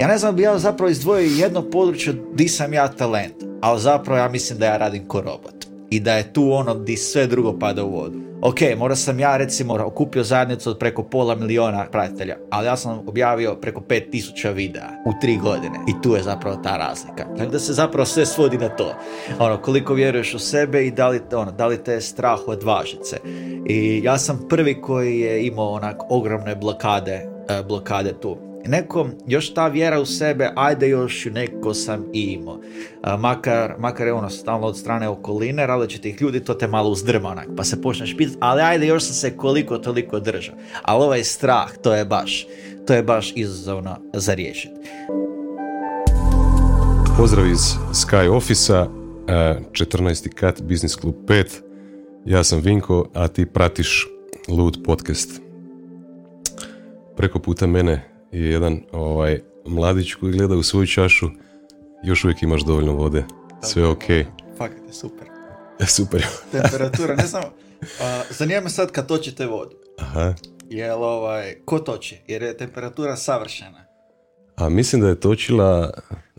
[0.00, 4.18] ja ne znam bi ja zapravo izdvojio jedno područje di sam ja talent, ali zapravo
[4.18, 5.54] ja mislim da ja radim ko robot.
[5.90, 8.18] I da je tu ono di sve drugo pada u vodu.
[8.42, 12.98] Ok, možda sam ja recimo okupio zajednicu od preko pola miliona pratitelja, ali ja sam
[13.06, 17.24] objavio preko pet tisuća videa u tri godine i tu je zapravo ta razlika.
[17.38, 18.94] Tako da se zapravo sve svodi na to.
[19.38, 22.62] Ono, koliko vjeruješ u sebe i da li, ono, da li te je strah od
[22.62, 23.16] važice.
[23.66, 29.54] I ja sam prvi koji je imao onak ogromne blokade, e, blokade tu neko, još
[29.54, 32.60] ta vjera u sebe, ajde još neko sam imao.
[33.18, 37.48] makar, makar je ono stalno od strane okoline, različitih ljudi, to te malo uzdrma onak,
[37.56, 40.54] pa se počneš pitati, ali ajde još sam se koliko toliko držao.
[40.82, 42.46] Ali ovaj strah, to je baš,
[42.86, 44.74] to je baš izazovno za riješiti.
[47.16, 47.60] Pozdrav iz
[47.92, 48.86] Sky Office-a,
[49.26, 50.28] 14.
[50.28, 51.44] kat, Business Club 5.
[52.24, 54.08] Ja sam Vinko, a ti pratiš
[54.48, 55.40] Lud podcast.
[57.16, 61.26] Preko puta mene je jedan ovaj, mladić koji gleda u svoju čašu,
[62.04, 63.24] još uvijek imaš dovoljno vode.
[63.62, 64.04] Sve ok.
[64.58, 65.28] Fakat je super.
[65.86, 66.26] super.
[66.52, 67.42] Temperatura, ne znam,
[68.30, 69.76] zanima me sad kad točite vodu.
[69.98, 70.34] Aha.
[70.70, 72.20] Jel ovaj, ko toči?
[72.26, 73.84] Jer je temperatura savršena.
[74.56, 75.90] A mislim da je točila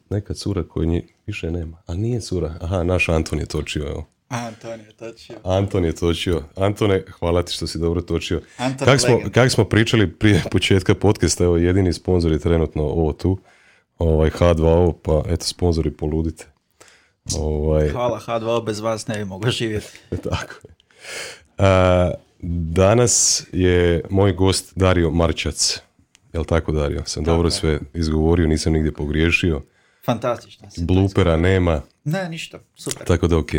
[0.10, 1.84] neka cura koju više nema.
[1.86, 2.54] A nije cura.
[2.62, 4.11] Aha, naš Anton je točio, evo.
[4.32, 5.36] Anton je točio.
[5.44, 6.44] Anton je točio.
[6.56, 8.42] Antone, hvala ti što si dobro točio.
[8.80, 13.40] Kako smo, kak smo pričali prije početka podcasta, evo jedini sponsor je trenutno ovo tu,
[13.98, 16.46] ovaj H2O, pa eto sponzori poludite.
[17.38, 17.90] Ovaj...
[17.90, 20.00] Hvala H2O, bez vas ne bi mogao živjeti.
[20.30, 20.54] Tako
[21.58, 22.12] A,
[22.74, 25.82] danas je moj gost Dario Marčac.
[26.34, 27.02] Jel tako Dario?
[27.06, 29.62] Sam dobro sve izgovorio, nisam nigdje pogriješio.
[30.06, 30.68] Fantastično.
[30.78, 31.82] Blupera nema.
[32.04, 32.60] Ne, ništa.
[32.76, 33.08] Super.
[33.08, 33.52] Tako da ok.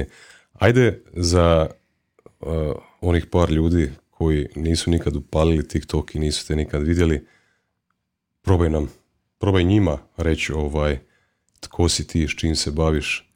[0.63, 1.67] Ajde za
[2.41, 2.49] uh,
[3.01, 7.27] onih par ljudi koji nisu nikad upalili TikTok i nisu te nikad vidjeli,
[8.43, 8.91] probaj nam,
[9.39, 10.99] probaj njima reći ovaj,
[11.61, 13.31] tko si ti, s čim se baviš.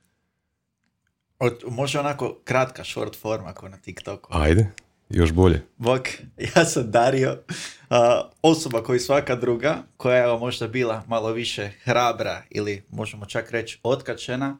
[1.68, 4.28] može onako kratka short forma ako na TikToku.
[4.32, 4.70] Ajde,
[5.08, 5.62] još bolje.
[5.76, 6.08] Bok,
[6.56, 7.96] ja sam Dario, uh,
[8.42, 13.78] osoba koji svaka druga, koja je možda bila malo više hrabra ili možemo čak reći
[13.82, 14.58] otkačena,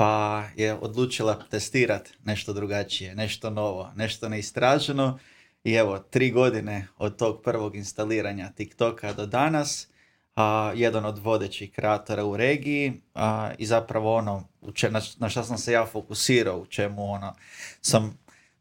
[0.00, 5.18] pa je odlučila testirati nešto drugačije, nešto novo, nešto neistraženo.
[5.64, 9.88] I evo, tri godine od tog prvog instaliranja TikToka do danas,
[10.36, 15.44] a, jedan od vodećih kreatora u regiji a, i zapravo ono če, na, na što
[15.44, 17.34] sam se ja fokusirao, u čemu ono
[17.80, 18.18] sam,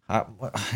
[0.08, 0.26] a,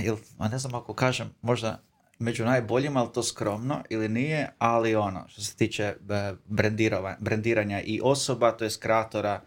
[0.05, 1.79] il, a ne znam ako kažem, možda
[2.19, 5.95] među najboljima, ali to skromno ili nije, ali ono, što se tiče e,
[7.19, 9.41] brendiranja i osoba, to je kreatora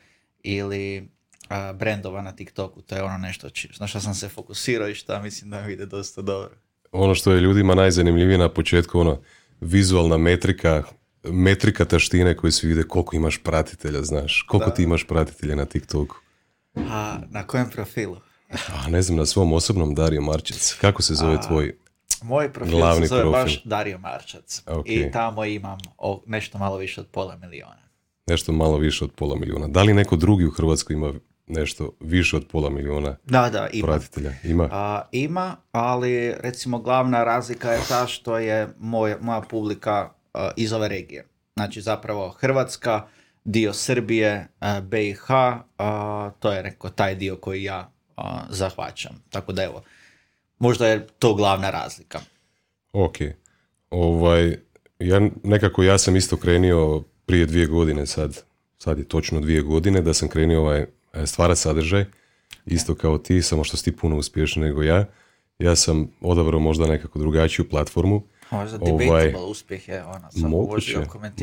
[0.46, 1.08] ili
[1.48, 2.82] a, brendova na TikToku.
[2.82, 5.72] To je ono nešto či, na što sam se fokusirao i što mislim da mi
[5.72, 6.50] ide dosta dobro.
[6.92, 9.20] Ono što je ljudima najzanimljivije na početku, ono,
[9.60, 10.82] vizualna metrika,
[11.24, 14.44] metrika taštine koji svi vide koliko imaš pratitelja, znaš.
[14.48, 16.16] Koliko ti imaš pratitelja na TikToku?
[16.74, 18.16] A, na kojem profilu?
[18.50, 20.76] A, ne znam, na svom osobnom Dario Marčac.
[20.80, 21.76] Kako se zove tvoj
[22.22, 24.62] moj profil se zove baš Dario Marčac.
[24.84, 25.78] I tamo imam
[26.26, 27.85] nešto malo više od pola miliona
[28.26, 29.68] nešto malo više od pola milijuna.
[29.68, 31.12] Da li neko drugi u Hrvatskoj ima
[31.46, 33.86] nešto više od pola milijuna da, da, ima.
[33.86, 34.32] pratitelja?
[34.44, 34.68] Ima?
[34.72, 40.10] A, ima, ali recimo glavna razlika je ta što je moj, moja publika
[40.56, 41.26] iz ove regije.
[41.56, 43.06] Znači zapravo Hrvatska,
[43.44, 44.48] dio Srbije,
[44.82, 45.26] BiH,
[46.38, 47.90] to je rekao taj dio koji ja
[48.48, 49.22] zahvaćam.
[49.30, 49.82] Tako da evo,
[50.58, 52.20] možda je to glavna razlika.
[52.92, 53.16] Ok.
[53.90, 54.56] Ovaj,
[54.98, 58.42] ja, nekako ja sam isto krenio prije dvije godine sad,
[58.78, 62.04] sad je točno dvije godine da sam krenio ovaj, e, stvarati sadržaj,
[62.66, 65.04] isto kao ti, samo što si ti puno uspješniji nego ja.
[65.58, 68.22] Ja sam odabrao možda nekako drugačiju platformu.
[68.50, 70.98] Možda ovaj, uspjeh je ono, sam moguće,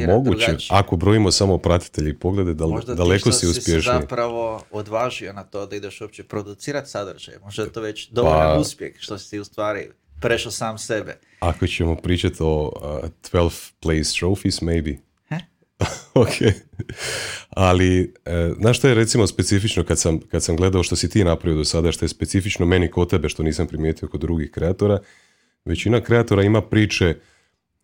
[0.08, 0.56] moguće.
[0.70, 3.76] Ako brojimo samo pratitelji i poglede, dal, možda daleko si uspješniji.
[3.76, 7.36] Možda ti zapravo odvažio na to da ideš uopće producirati sadržaj.
[7.44, 9.90] Možda je to već dovoljan pa, uspjeh što si ti u stvari
[10.22, 11.18] prešao sam sebe.
[11.40, 12.72] Ako ćemo pričati o
[13.04, 14.98] uh, 12 place trophies, maybe.
[16.24, 16.54] ok.
[17.50, 21.24] Ali, e, znaš što je recimo specifično kad sam, kad sam gledao što si ti
[21.24, 25.00] napravio do sada, što je specifično meni kod tebe, što nisam primijetio kod drugih kreatora,
[25.66, 27.16] većina kreatora ima priče,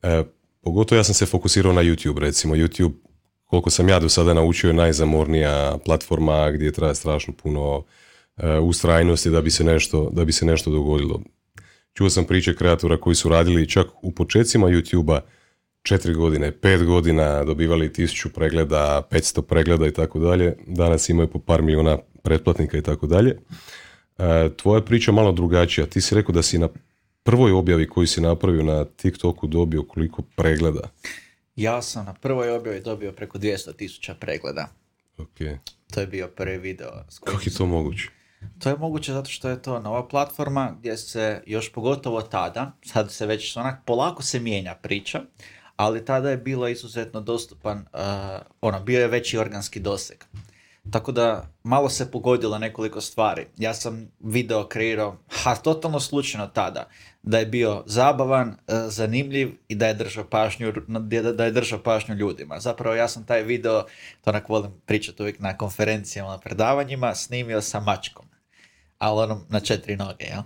[0.01, 0.23] e,
[0.61, 2.93] pogotovo ja sam se fokusirao na YouTube, recimo YouTube,
[3.45, 7.83] koliko sam ja do sada naučio je najzamornija platforma gdje treba strašno puno
[8.37, 11.21] e, ustrajnosti da bi se nešto, da bi se nešto dogodilo.
[11.93, 15.21] Čuo sam priče kreatora koji su radili čak u počecima YouTube-a
[15.83, 20.55] četiri godine, pet godina dobivali tisuću pregleda, 500 pregleda i tako dalje.
[20.67, 23.37] Danas imaju po par milijuna pretplatnika i tako dalje.
[24.17, 25.87] E, tvoja priča malo drugačija.
[25.87, 26.69] Ti si rekao da si na
[27.23, 30.89] prvoj objavi koju si napravio na TikToku dobio koliko pregleda?
[31.55, 34.67] Ja sam na prvoj objavi dobio preko 200 tisuća pregleda.
[35.17, 35.37] Ok.
[35.93, 36.89] To je bio prvi video.
[37.23, 38.09] Kako je to moguće?
[38.59, 43.11] To je moguće zato što je to nova platforma gdje se još pogotovo tada, sad
[43.11, 45.21] se već onak polako se mijenja priča,
[45.79, 47.99] ali tada je bilo izuzetno dostupan, uh,
[48.61, 50.23] ono, bio je veći organski doseg.
[50.91, 53.45] Tako da malo se pogodilo nekoliko stvari.
[53.57, 56.87] Ja sam video kreirao, ha, totalno slučajno tada,
[57.23, 58.55] da je bio zabavan, uh,
[58.87, 60.73] zanimljiv i da je držao pažnju,
[61.35, 62.59] da je držao pažnju ljudima.
[62.59, 63.83] Zapravo ja sam taj video,
[64.23, 68.28] to onak volim pričati uvijek na konferencijama, na predavanjima, snimio sa mačkom
[68.99, 70.41] ali ono na četiri noge, jel?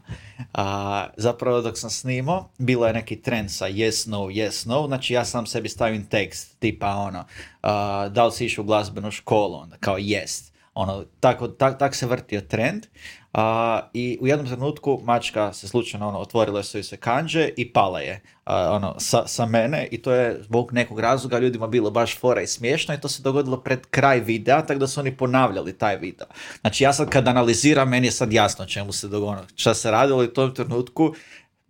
[0.54, 5.14] A, zapravo dok sam snimao, bilo je neki trend sa yes, no, yes, no, znači
[5.14, 7.26] ja sam sebi stavim tekst, tipa ono,
[7.62, 11.96] a, da li si išao u glazbenu školu, onda kao yes, ono, tako, tak, tak
[11.96, 12.86] se vrtio trend,
[13.34, 17.74] a, I u jednom trenutku mačka se slučajno ono, otvorile su joj se kanđe i
[17.74, 22.20] pala je ono, sa, sa mene i to je zbog nekog razloga ljudima bilo baš
[22.20, 25.78] fora i smiješno i to se dogodilo pred kraj videa, tako da su oni ponavljali
[25.78, 26.28] taj video.
[26.62, 30.24] Znači ja sad kad analiziram, meni je sad jasno čemu se dogodilo, šta se radilo
[30.24, 31.14] i u tom trenutku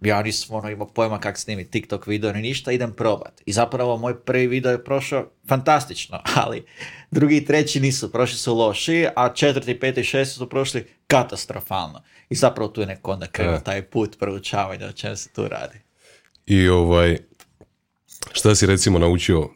[0.06, 3.42] ja nisam ono imao pojma kako snimiti TikTok video ni ništa, idem probat.
[3.46, 6.66] I zapravo moj prvi video je prošao fantastično, ali
[7.12, 12.02] drugi i treći nisu, prošli su loši, a četvrti, peti i šesti su prošli katastrofalno.
[12.30, 15.78] I zapravo tu je neko onda krenuo taj put proučavanja o čem se tu radi.
[16.46, 17.18] I ovaj,
[18.32, 19.50] šta si recimo naučio,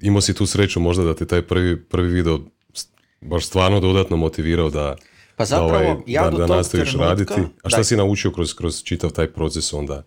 [0.00, 2.40] imao si tu sreću možda da te taj prvi, prvi video
[3.20, 4.96] baš stvarno dodatno motivirao da,
[5.36, 7.40] pa zapravo, da, ovaj, ja da, da nastaviš raditi.
[7.62, 10.02] A šta si naučio kroz, kroz čitav taj proces onda?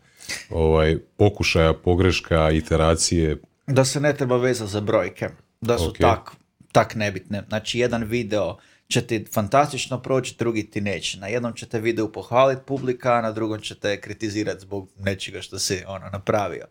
[0.49, 3.37] Ovaj, pokušaja, pogreška, iteracije?
[3.67, 5.29] Da se ne treba vezati za brojke.
[5.61, 6.31] Da su tak,
[6.71, 7.43] tak nebitne.
[7.47, 8.57] Znači, jedan video
[8.87, 11.19] će ti fantastično proći, drugi ti neće.
[11.19, 15.83] Na jednom ćete video pohvaliti publika, a na drugom ćete kritizirati zbog nečega što si
[15.87, 16.65] ono napravio.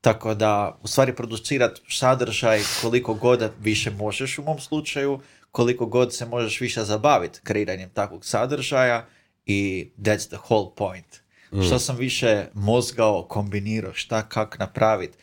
[0.00, 5.20] Tako da, u stvari, producirati sadržaj koliko god više možeš u mom slučaju,
[5.56, 9.06] koliko god se možeš više zabaviti kreiranjem takvog sadržaja
[9.46, 11.06] i that's the whole point.
[11.52, 11.62] Mm.
[11.62, 15.18] Što sam više mozgao, kombinirao, šta kak napraviti,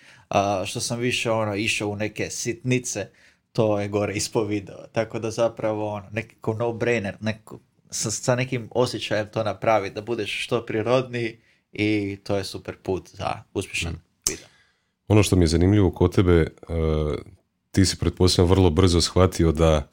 [0.65, 3.09] što sam više ono išao u neke sitnice,
[3.51, 4.87] to je gore ispo video.
[4.91, 7.59] Tako da zapravo ono, nekako no-brainer, neko,
[7.89, 11.37] sa, sa nekim osjećajem to napraviti, da budeš što prirodniji
[11.73, 14.01] i to je super put za uspješan mm.
[14.29, 14.47] video.
[15.07, 16.77] Ono što mi je zanimljivo kod tebe, uh,
[17.71, 19.92] ti si pretpostavljam vrlo brzo shvatio da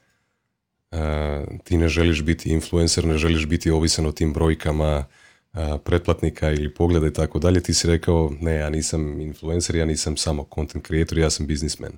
[1.65, 5.05] ti ne želiš biti influencer, ne želiš biti ovisan o tim brojkama
[5.53, 7.61] uh, pretplatnika ili pogleda i tako dalje.
[7.61, 11.93] Ti si rekao, ne, ja nisam influencer, ja nisam samo content creator, ja sam businessman.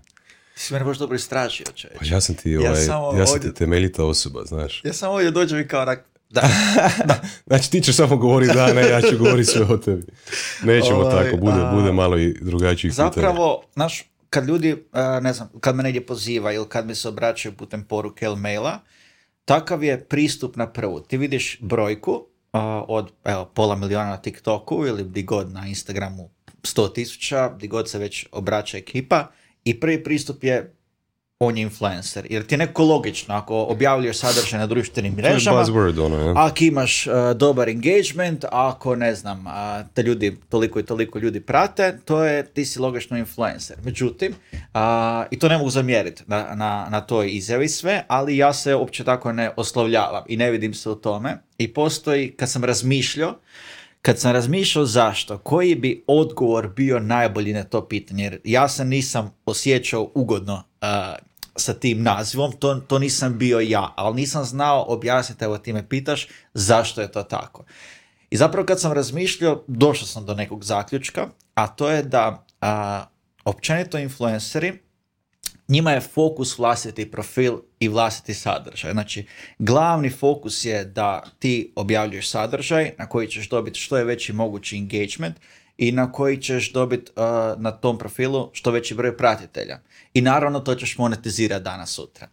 [0.54, 1.98] Ti si mene baš dobro istražio, čovječ.
[1.98, 4.84] Pa ja sam ti, ovaj, ja, ja sam ti temeljita osoba, znaš.
[4.84, 6.48] Ja sam ovdje dođem i kao onak, da.
[7.04, 7.20] da.
[7.46, 10.02] Znači ti ćeš samo govoriti da, ne, ja ću govoriti sve o tebi.
[10.62, 14.84] Nećemo ovaj, tako, bude, bude malo i drugačijih Zapravo, znaš, kad ljudi,
[15.22, 18.80] ne znam, kad me negdje poziva ili kad mi se obraćaju putem poruke ili maila,
[19.44, 21.00] takav je pristup na prvu.
[21.00, 22.26] Ti vidiš brojku
[22.88, 26.30] od evo, pola miliona na TikToku ili di god na Instagramu
[26.62, 29.26] 100 tisuća, di god se već obraća ekipa
[29.64, 30.74] i prvi pristup je
[31.44, 32.26] on je influencer.
[32.30, 35.64] Jer ti je neko logično, ako objavljuješ sadržaj na društvenim mrežama,
[35.98, 39.52] ono, ako imaš uh, dobar engagement, ako ne znam, uh,
[39.94, 43.76] te ljudi, toliko i toliko ljudi prate, to je, ti si logično influencer.
[43.84, 44.58] Međutim, uh,
[45.30, 49.04] i to ne mogu zamjeriti na, na, na toj izjavi sve, ali ja se uopće
[49.04, 51.38] tako ne oslovljavam i ne vidim se u tome.
[51.58, 53.34] I postoji, kad sam razmišljao,
[54.02, 58.84] kad sam razmišljao zašto, koji bi odgovor bio najbolji na to pitanje, jer ja se
[58.84, 60.88] nisam osjećao ugodno uh,
[61.56, 65.88] sa tim nazivom, to, to nisam bio ja, ali nisam znao objasniti, evo ti me
[65.88, 67.64] pitaš, zašto je to tako.
[68.30, 72.68] I zapravo kad sam razmišljao, došao sam do nekog zaključka, a to je da uh,
[73.44, 74.78] općenito influenceri
[75.68, 78.92] njima je fokus vlastiti profil i vlastiti sadržaj.
[78.92, 79.26] Znači,
[79.58, 84.76] glavni fokus je da ti objavljuješ sadržaj na koji ćeš dobiti što je veći mogući
[84.76, 85.36] engagement
[85.82, 87.24] i na koji ćeš dobiti uh,
[87.62, 89.80] na tom profilu što veći broj pratitelja.
[90.14, 92.28] I naravno to ćeš monetizirati danas sutra.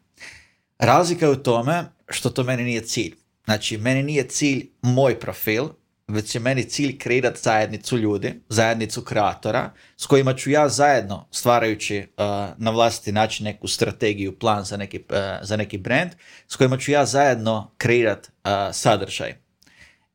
[0.80, 3.16] Razlika je u tome što to meni nije cilj.
[3.46, 5.66] Znači, meni nije cilj moj profil,
[6.08, 11.98] već je meni cilj kreirati zajednicu ljudi, zajednicu kreatora, s kojima ću ja zajedno, stvarajući
[12.00, 12.26] uh,
[12.58, 16.12] na vlastiti način neku strategiju, plan za neki, uh, za neki brand,
[16.48, 19.34] s kojima ću ja zajedno kreirati uh, sadržaj.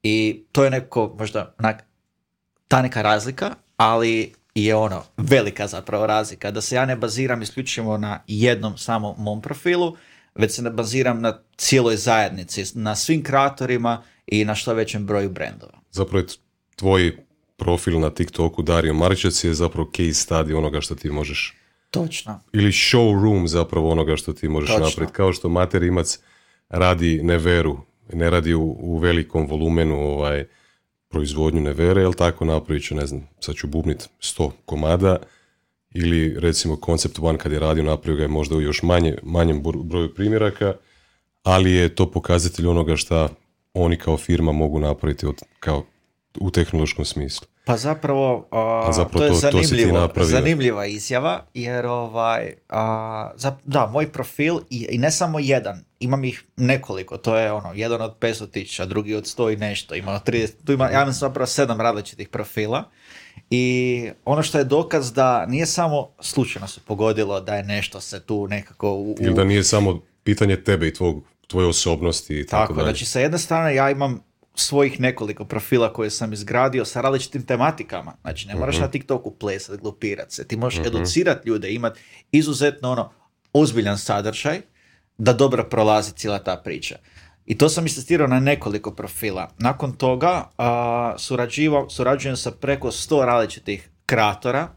[0.03, 1.85] I to je neko, možda, onak,
[2.68, 7.99] ta neka razlika, ali je ono, velika zapravo razlika, da se ja ne baziram isključivo
[7.99, 9.97] na jednom samom mom profilu,
[10.35, 15.30] već se ne baziram na cijeloj zajednici, na svim kreatorima i na što većem broju
[15.30, 15.78] brendova.
[15.90, 16.25] Zapravo
[16.76, 17.16] tvoj
[17.56, 21.56] profil na TikToku Dario Maričac je zapravo case study onoga što ti možeš
[21.94, 22.40] Točno.
[22.52, 25.12] Ili showroom zapravo onoga što ti možeš napraviti.
[25.12, 26.18] Kao što Mater Imac
[26.68, 27.80] radi neveru,
[28.12, 30.44] ne radi u, u velikom volumenu ovaj,
[31.14, 35.16] proizvodnju nevere, jel tako napravit ću, ne znam, sad ću bubnit 100 komada,
[35.94, 39.62] ili recimo Concept One kad je radio napravio ga je možda u još manje, manjem
[39.62, 40.75] broju primjeraka,
[41.42, 43.28] ali je to pokazatelj onoga šta
[43.75, 45.85] oni kao firma mogu napraviti od, kao
[46.41, 47.47] u tehnološkom smislu.
[47.64, 53.31] Pa zapravo, a, zapravo to, je zanimljivo, zanimljiva izjava, jer ovaj, a,
[53.64, 58.03] da, moj profil i, i, ne samo jedan, imam ih nekoliko, to je ono, jedan
[58.03, 61.47] od 500 tisuća, drugi od 100 i nešto, ima 30, tu ima, ja imam zapravo
[61.47, 62.85] sedam različitih profila.
[63.50, 68.21] I ono što je dokaz da nije samo slučajno se pogodilo da je nešto se
[68.21, 68.93] tu nekako...
[68.95, 73.05] U, Ili da nije samo pitanje tebe i tvog, tvoje osobnosti i tako, tako Znači,
[73.05, 74.21] sa jedne strane ja imam
[74.54, 78.16] svojih nekoliko profila koje sam izgradio sa različitim tematikama.
[78.20, 78.80] Znači, ne moraš uh-huh.
[78.80, 80.49] na TikToku plesati, glupirat se.
[80.49, 80.87] Ti možeš uh-huh.
[80.87, 82.00] educirati ljude, imati
[82.32, 83.12] izuzetno ono,
[83.52, 84.61] ozbiljan sadržaj
[85.18, 86.96] da dobro prolazi cijela ta priča.
[87.46, 89.50] I to sam istestirao na nekoliko profila.
[89.58, 90.64] Nakon toga uh,
[91.88, 94.68] surađujem sa preko 100 različitih kreatora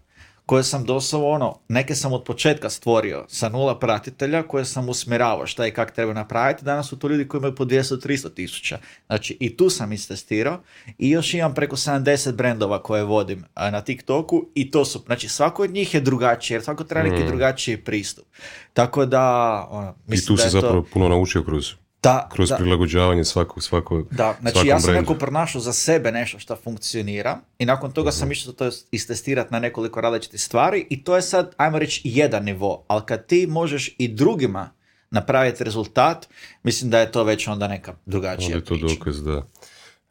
[0.47, 5.47] koje sam doslovno ono, neke sam od početka stvorio sa nula pratitelja koje sam usmjeravao
[5.47, 6.65] šta i kako treba napraviti.
[6.65, 8.77] Danas su to ljudi koji imaju po 200-300 tisuća.
[9.07, 10.59] Znači i tu sam istestirao
[10.97, 15.63] i još imam preko 70 brendova koje vodim na TikToku i to su, znači svako
[15.63, 17.27] od njih je drugačiji jer svako treba neki mm.
[17.27, 18.25] drugačiji pristup.
[18.73, 21.73] Tako da, ono, mislim I tu se zapravo puno naučio kroz
[22.03, 22.55] da, kroz da.
[22.55, 27.65] prilagođavanje svakog, svako, Da, znači ja sam neko pronašao za sebe nešto što funkcionira i
[27.65, 28.31] nakon toga sam mhm.
[28.31, 32.85] išao to istestirati na nekoliko različitih stvari i to je sad, ajmo reći, jedan nivo,
[32.87, 34.69] ali kad ti možeš i drugima
[35.11, 36.27] napraviti rezultat,
[36.63, 39.47] mislim da je to već onda neka drugačija onda je to dokaz, da.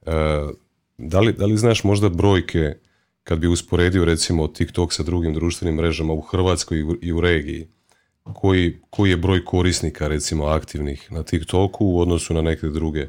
[0.06, 0.12] E,
[0.98, 2.74] da, li, da li znaš možda brojke
[3.22, 7.68] kad bi usporedio recimo TikTok sa drugim društvenim mrežama u Hrvatskoj i u regiji?
[8.34, 13.06] Koji, koji je broj korisnika recimo aktivnih na TikToku u odnosu na neke druge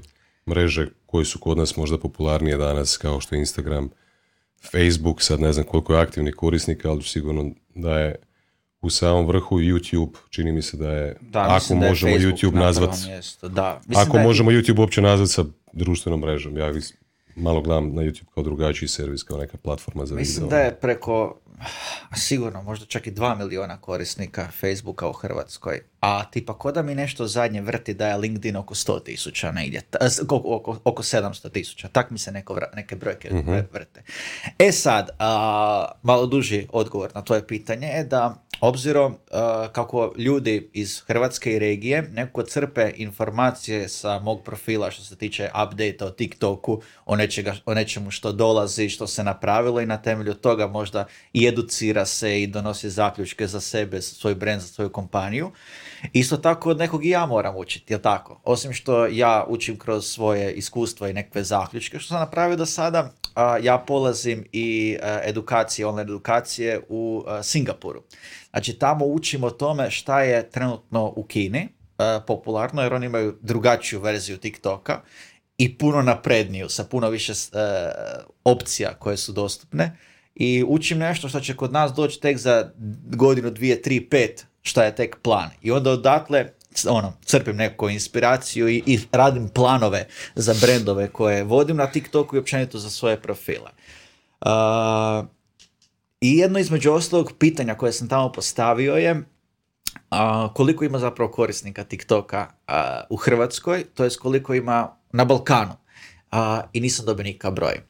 [0.49, 3.89] mreže koje su kod nas možda popularnije danas kao što je Instagram,
[4.71, 8.15] Facebook, sad ne znam koliko je aktivnih korisnika, ali sigurno da je
[8.81, 12.97] u samom vrhu YouTube, čini mi se da je, da, ako možemo YouTube nazvati,
[13.41, 13.81] da.
[13.95, 16.71] ako možemo YouTube uopće nazvati sa društvenom mrežom, ja
[17.37, 20.57] malo gledam na YouTube kao drugačiji servis, kao neka platforma za Mislim video.
[20.57, 21.39] da je preko
[22.15, 26.95] sigurno možda čak i dva miliona korisnika Facebooka u Hrvatskoj, a tipa ko da mi
[26.95, 29.81] nešto zadnje vrti da je LinkedIn oko 100 tisuća negdje,
[30.29, 34.03] oko, oko 700 tisuća, tak mi se neko, neke brojke uh vrte.
[34.59, 39.17] E sad, a, malo duži odgovor na tvoje pitanje je da obzirom uh,
[39.71, 45.49] kako ljudi iz Hrvatske i regije neko crpe informacije sa mog profila što se tiče
[45.65, 50.33] update o TikToku, o, nečega, o nečemu što dolazi, što se napravilo i na temelju
[50.33, 54.89] toga možda i educira se i donosi zaključke za sebe, za svoj brand, za svoju
[54.89, 55.51] kompaniju.
[56.13, 58.41] Isto tako od nekog i ja moram učiti, jel tako?
[58.43, 63.11] Osim što ja učim kroz svoje iskustva i nekakve zaključke što sam napravio do sada,
[63.61, 68.03] ja polazim i edukacije, online edukacije u Singapuru.
[68.49, 71.67] Znači tamo učimo o tome šta je trenutno u Kini
[72.27, 75.01] popularno jer oni imaju drugačiju verziju TikToka
[75.57, 77.33] i puno napredniju sa puno više
[78.43, 79.97] opcija koje su dostupne
[80.35, 82.71] i učim nešto što će kod nas doći tek za
[83.15, 85.49] godinu, dvije, tri, pet šta je tek plan.
[85.61, 86.53] I onda odatle
[86.89, 92.39] ono, crpim neku inspiraciju i, i radim planove za brendove koje vodim na TikToku i
[92.39, 93.71] općenito za svoje profile.
[94.41, 95.25] Uh,
[96.21, 101.83] I jedno između ostalog pitanja koje sam tamo postavio je uh, koliko ima zapravo korisnika
[101.83, 102.73] TikToka uh,
[103.09, 105.73] u Hrvatskoj, to jest koliko ima na Balkanu.
[106.73, 107.81] I nisam dobio nikakav broj.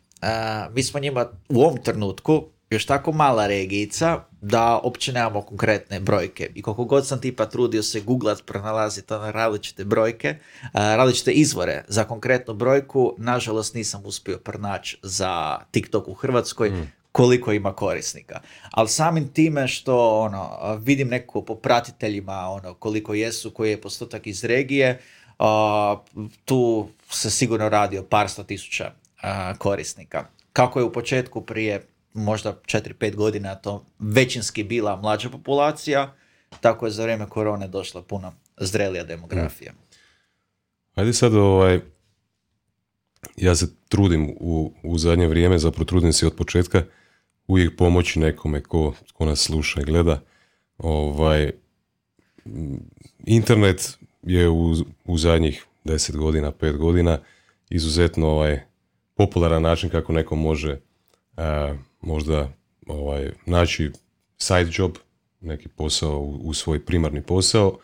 [0.73, 6.49] Mi smo njima u ovom trenutku još tako mala regijica da uopće nemamo konkretne brojke.
[6.55, 10.35] I koliko god sam tipa trudio se googlat, pronalaziti na različite brojke,
[10.73, 16.91] različite izvore za konkretnu brojku, nažalost nisam uspio pronaći za TikTok u Hrvatskoj mm.
[17.11, 18.39] koliko ima korisnika.
[18.71, 24.27] Ali samim time što ono, vidim neko po pratiteljima ono, koliko jesu, koji je postotak
[24.27, 25.01] iz regije,
[26.45, 28.91] tu se sigurno radi o par sto tisuća
[29.57, 30.25] korisnika.
[30.53, 36.15] Kako je u početku prije možda 4-5 godina to većinski bila mlađa populacija,
[36.61, 39.71] tako je za vrijeme korone došla puno zrelija demografija.
[39.71, 39.81] Hmm.
[40.95, 41.79] Ajde sad ovaj,
[43.37, 46.83] ja se trudim u, u zadnje vrijeme, zapravo trudim se od početka
[47.47, 50.21] uvijek pomoći nekome ko, ko nas sluša i gleda.
[50.77, 51.51] Ovaj,
[53.25, 57.19] internet je u, u zadnjih 10 godina, 5 godina
[57.69, 58.61] izuzetno ovaj,
[59.15, 60.79] popularan način kako neko može
[62.01, 62.53] možda
[62.87, 63.91] ovaj, naći
[64.37, 64.91] side job
[65.41, 67.79] neki posao u, svoj primarni posao,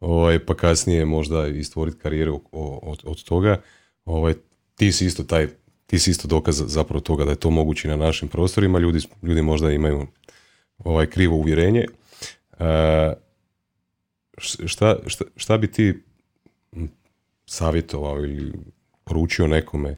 [0.00, 3.62] ovaj, pa kasnije možda i stvoriti karijeru od, od toga.
[4.04, 4.34] Ovaj,
[4.74, 5.48] ti si isto taj
[5.88, 8.78] ti si isto dokaz zapravo toga da je to moguće na našim prostorima.
[8.78, 10.06] Ljudi, ljudi možda imaju
[10.78, 11.86] ovaj krivo uvjerenje.
[12.58, 13.12] E,
[14.38, 16.02] šta, šta, šta bi ti
[17.46, 18.52] savjetovao ili
[19.04, 19.96] poručio nekome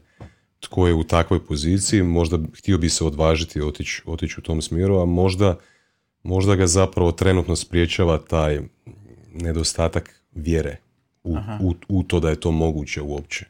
[0.61, 5.01] tko je u takvoj poziciji, možda htio bi se odvažiti otići otić u tom smjeru,
[5.01, 5.57] a možda,
[6.23, 8.61] možda ga zapravo trenutno spriječava taj
[9.33, 10.77] nedostatak vjere
[11.23, 13.45] u, u, u, to da je to moguće uopće.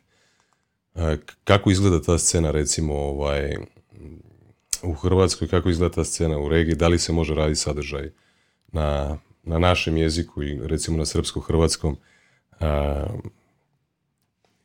[1.43, 3.55] Kako izgleda ta scena recimo ovaj,
[4.83, 8.09] u Hrvatskoj, kako izgleda ta scena u regiji, da li se može raditi sadržaj
[8.71, 11.95] na, na našem jeziku i recimo na srpsko-hrvatskom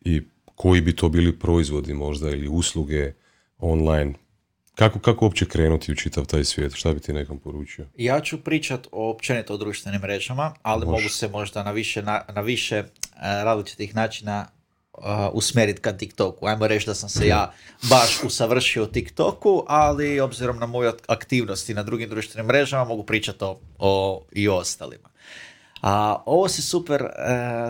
[0.00, 0.22] i
[0.56, 3.12] koji bi to bili proizvodi možda ili usluge
[3.58, 4.12] online.
[4.74, 6.74] Kako, kako uopće krenuti u čitav taj svijet?
[6.74, 7.86] Šta bi ti nekom poručio?
[7.96, 12.22] Ja ću pričat o općenito o društvenim mrežama, ali mogu se možda na više, na,
[12.34, 12.84] na više
[13.20, 14.46] različitih načina
[14.92, 16.46] uh, usmjeriti ka TikToku.
[16.46, 17.52] Ajmo reći da sam se ja
[17.90, 23.44] baš usavršio u TikToku, ali obzirom na moje aktivnosti na drugim društvenim mrežama mogu pričati
[23.44, 25.08] o, o, i o ostalima.
[25.88, 27.10] A ovo si super e,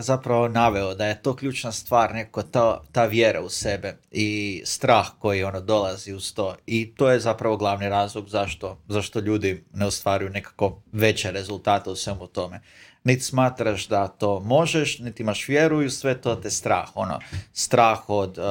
[0.00, 5.06] zapravo naveo da je to ključna stvar, neko ta, ta vjera u sebe i strah
[5.18, 6.56] koji ono dolazi uz to.
[6.66, 11.96] I to je zapravo glavni razlog zašto, zašto ljudi ne ostvaruju nekako veće rezultate u
[11.96, 12.60] svemu tome
[13.04, 16.88] niti smatraš da to možeš, niti imaš vjeru i sve to te strah.
[16.94, 17.20] Ono,
[17.52, 18.44] strah od, uh,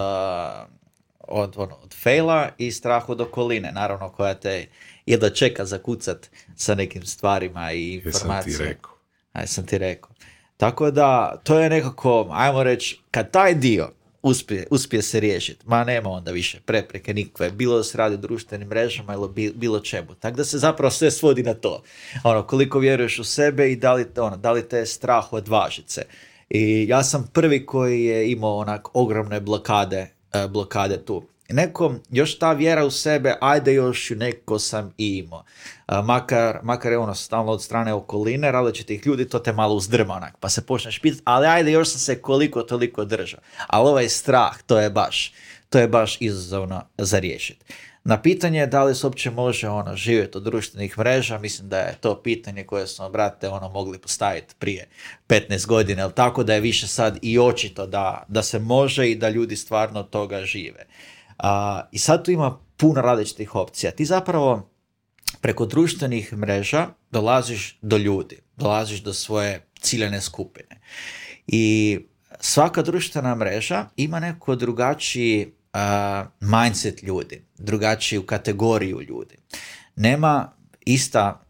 [1.20, 4.68] od, ono, od faila i strah od okoline, naravno koja te
[5.06, 8.36] da čeka zakucat sa nekim stvarima i informacijama.
[8.36, 8.95] Jesam ti rekao.
[9.36, 10.10] Aj, sam ti rekao.
[10.58, 13.90] Tako da, to je nekako, ajmo reći, kad taj dio
[14.22, 15.66] uspije, uspije se riješiti.
[15.66, 17.52] Ma nema onda više prepreke nikakve.
[17.52, 20.16] Bilo da se radi o društvenim mrežama ili bilo čemu.
[20.16, 21.84] Tako da se zapravo sve svodi na to.
[22.24, 25.94] Ono, koliko vjeruješ u sebe i da li, ono, da li te je strah odvažiti
[25.94, 26.06] se.
[26.50, 32.40] I ja sam prvi koji je imao onak ogromne blokade, e, blokade tu nekom još
[32.40, 35.44] ta vjera u sebe, ajde još neko sam imao.
[36.04, 40.38] Makar, makar je ono stalno od strane okoline, različitih ljudi, to te malo uzdrma onak,
[40.40, 43.40] pa se počneš pitati, ali ajde još sam se koliko toliko držao.
[43.68, 45.34] Ali ovaj strah, to je baš,
[45.70, 47.66] to je baš izazovno za riješiti.
[48.08, 51.98] Na pitanje da li se uopće može ono, živjeti od društvenih mreža, mislim da je
[52.02, 54.88] to pitanje koje smo, brate, ono, mogli postaviti prije
[55.28, 59.16] 15 godina, ali tako da je više sad i očito da, da se može i
[59.16, 60.86] da ljudi stvarno od toga žive.
[61.38, 63.92] A, I sad tu ima puno različitih opcija.
[63.92, 64.70] Ti zapravo
[65.42, 70.82] preko društvenih mreža dolaziš do ljudi, dolaziš do svoje ciljene skupine.
[71.48, 72.00] I
[72.40, 75.54] svaka društvena mreža ima neko drugačiji
[76.40, 79.36] mindset ljudi, drugačiju kategoriju ljudi.
[79.96, 80.52] Nema
[80.86, 81.46] ista,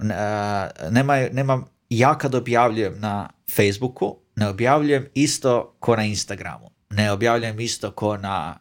[0.90, 7.60] nema, nema, ja kad objavljujem na Facebooku, ne objavljujem isto ko na Instagramu, ne objavljujem
[7.60, 8.58] isto ko na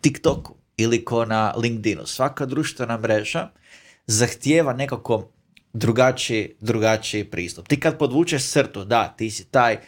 [0.00, 2.06] TikToku, ili ko na LinkedInu.
[2.06, 3.48] Svaka društvena mreža
[4.06, 5.30] zahtijeva nekako
[5.72, 7.68] drugačiji, drugačiji pristup.
[7.68, 9.78] Ti kad podvučeš crtu, da, ti si taj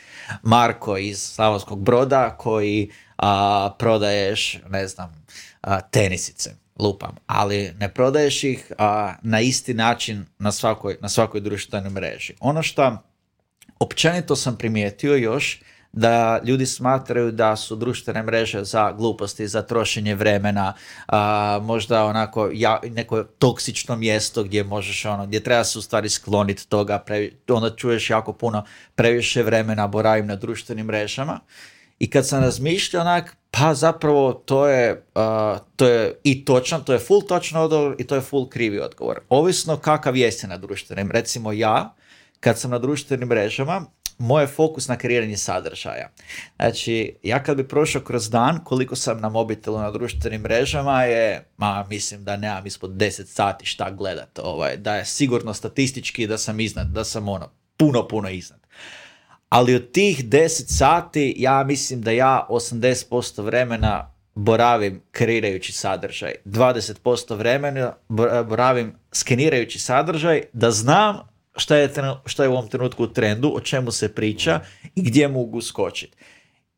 [0.42, 5.24] Marko iz Slavonskog broda koji a, prodaješ, ne znam,
[5.60, 11.40] a, tenisice, lupam, ali ne prodaješ ih a, na isti način na svakoj, na svakoj
[11.40, 12.34] društvenoj mreži.
[12.40, 12.96] Ono što
[13.78, 15.60] općenito sam primijetio još
[15.98, 20.74] da ljudi smatraju da su društvene mreže za gluposti, za trošenje vremena,
[21.06, 26.08] a, možda onako ja, neko toksično mjesto gdje možeš ono, gdje treba se u stvari
[26.08, 27.04] skloniti toga,
[27.48, 31.40] onda čuješ jako puno previše vremena boravim na društvenim mrežama.
[31.98, 35.04] I kad sam razmišljao onak, pa zapravo to je,
[35.76, 39.20] to je i točno, to je full točno odgovor i to je full krivi odgovor.
[39.28, 41.10] Ovisno kakav jesi na društvenim.
[41.10, 41.94] Recimo ja,
[42.40, 43.86] kad sam na društvenim mrežama,
[44.18, 46.10] moj fokus na kreiranje sadržaja.
[46.56, 51.44] Znači, ja kad bi prošao kroz dan, koliko sam na mobitelu na društvenim mrežama je,
[51.56, 56.38] ma mislim da nemam ispod 10 sati šta gledat, ovaj, da je sigurno statistički da
[56.38, 58.60] sam iznad, da sam ono, puno, puno iznad.
[59.48, 66.34] Ali od tih 10 sati, ja mislim da ja 80% vremena boravim kreirajući sadržaj.
[66.44, 67.94] 20% vremena
[68.48, 71.27] boravim skenirajući sadržaj da znam
[71.58, 71.90] šta je,
[72.24, 74.60] šta je u ovom trenutku u trendu, o čemu se priča
[74.94, 76.16] i gdje mogu skočiti.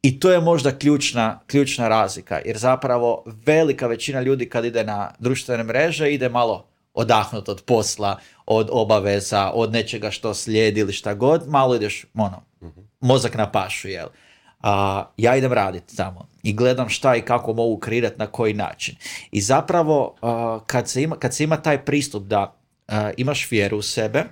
[0.03, 5.11] I to je možda ključna, ključna razlika, jer zapravo velika većina ljudi kad ide na
[5.19, 11.15] društvene mreže ide malo odahnut od posla, od obaveza, od nečega što slijedi ili šta
[11.15, 12.43] god, malo ideš, ono,
[13.01, 14.09] mozak na pašu, jel?
[14.61, 18.97] A, ja idem raditi tamo i gledam šta i kako mogu kreirati na koji način.
[19.31, 20.15] I zapravo
[20.67, 22.57] kad, se ima, kad se ima taj pristup da
[23.17, 24.25] imaš vjeru u sebe,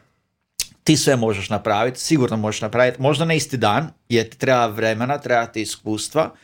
[0.88, 5.18] ti sve možeš napraviti, sigurno možeš napraviti, možda ne isti dan, jer ti treba vremena,
[5.18, 6.34] treba ti iskustva,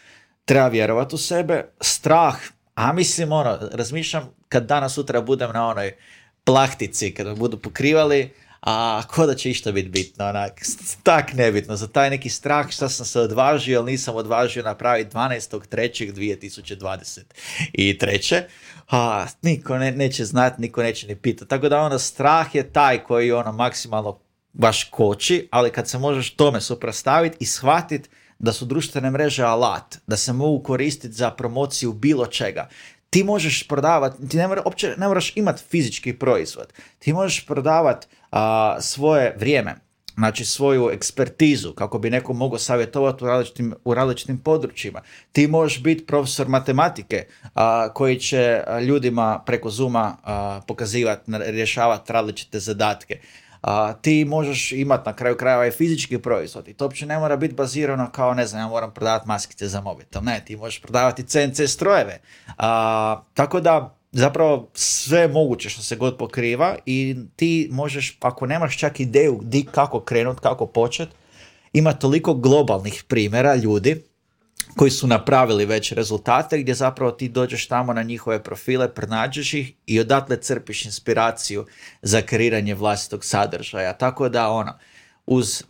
[0.45, 2.37] treba vjerovati u sebe, strah,
[2.75, 5.93] a mislim ono, razmišljam kad danas sutra budem na onoj
[6.45, 10.61] plahtici, kad me budu pokrivali, a ko da će išta biti bitno, onak,
[11.03, 17.21] tak nebitno, za taj neki strah što sam se odvažio, ali nisam odvažio napraviti 12.3.2020
[17.73, 18.43] i treće,
[18.91, 23.05] a, niko ne, neće znati, niko neće ni pitati, tako da ono, strah je taj
[23.05, 24.25] koji ono maksimalno
[24.55, 29.97] baš koči, ali kad se možeš tome suprotstaviti i shvatiti da su društvene mreže alat,
[30.07, 32.69] da se mogu koristiti za promociju bilo čega.
[33.11, 36.73] Ti možeš prodavati, ti ne, mora, opće, ne moraš imati fizički proizvod.
[36.99, 38.07] Ti možeš prodavati
[38.81, 39.75] svoje vrijeme,
[40.15, 45.01] znači svoju ekspertizu, kako bi neko mogao savjetovati u različitim, u različitim područjima.
[45.33, 50.17] Ti možeš biti profesor matematike a, koji će ljudima preko Zuma
[50.67, 53.21] pokazivati, rješavati različite zadatke
[53.65, 57.37] a, ti možeš imati na kraju krajeva i fizički proizvod i to uopće ne mora
[57.37, 61.23] biti bazirano kao ne znam ja moram prodavati maskice za mobitel, ne ti možeš prodavati
[61.23, 62.21] CNC strojeve,
[62.59, 68.79] a, tako da zapravo sve moguće što se god pokriva i ti možeš ako nemaš
[68.79, 71.09] čak ideju di kako krenut, kako počet,
[71.73, 74.03] ima toliko globalnih primjera ljudi
[74.77, 79.73] koji su napravili već rezultate gdje zapravo ti dođeš tamo na njihove profile, pronađeš ih
[79.87, 81.67] i odatle crpiš inspiraciju
[82.03, 83.93] za kreiranje vlastitog sadržaja.
[83.93, 84.79] Tako da ono,
[85.27, 85.63] uz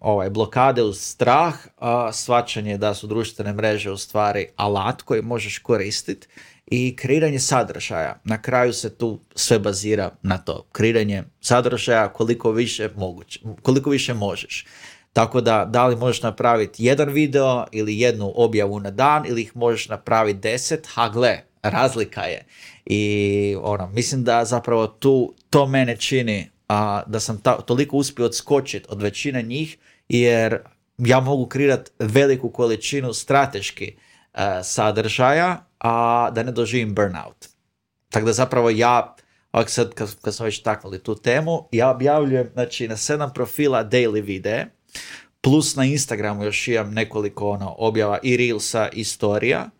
[0.00, 5.58] ovaj, blokade, uz strah, a, svačanje da su društvene mreže u stvari alat koji možeš
[5.58, 6.26] koristiti
[6.66, 8.20] i kreiranje sadržaja.
[8.24, 10.66] Na kraju se tu sve bazira na to.
[10.72, 14.66] Kreiranje sadržaja koliko više moguće, koliko više možeš.
[15.12, 19.56] Tako da, da li možeš napraviti jedan video ili jednu objavu na dan ili ih
[19.56, 22.44] možeš napraviti deset, ha gle, razlika je.
[22.86, 28.26] I ono, mislim da zapravo tu to mene čini a, da sam ta, toliko uspio
[28.26, 30.58] odskočiti od većine njih jer
[30.98, 33.96] ja mogu kreirati veliku količinu strateški
[34.32, 37.48] a, sadržaja, a da ne doživim burnout.
[38.10, 39.16] Tako da zapravo ja,
[39.52, 43.84] ovak sad kad, kad smo već taknuli tu temu, ja objavljujem znači, na sedam profila
[43.84, 44.66] daily videe,
[45.40, 49.70] plus na Instagramu još imam nekoliko ono, objava i Reelsa i storija.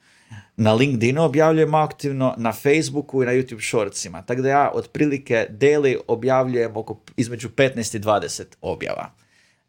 [0.57, 4.23] Na LinkedInu objavljujem aktivno, na Facebooku i na YouTube Shortsima.
[4.23, 9.11] Tako da ja otprilike daily objavljujem oko između 15 i 20 objava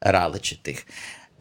[0.02, 0.86] različitih.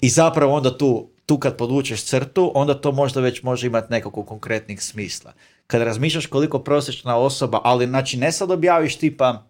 [0.00, 4.22] I zapravo onda tu, tu kad podvučeš crtu, onda to možda već može imati nekako
[4.24, 5.32] konkretnih smisla.
[5.66, 9.44] Kad razmišljaš koliko prosječna osoba, ali znači ne sad objaviš tipa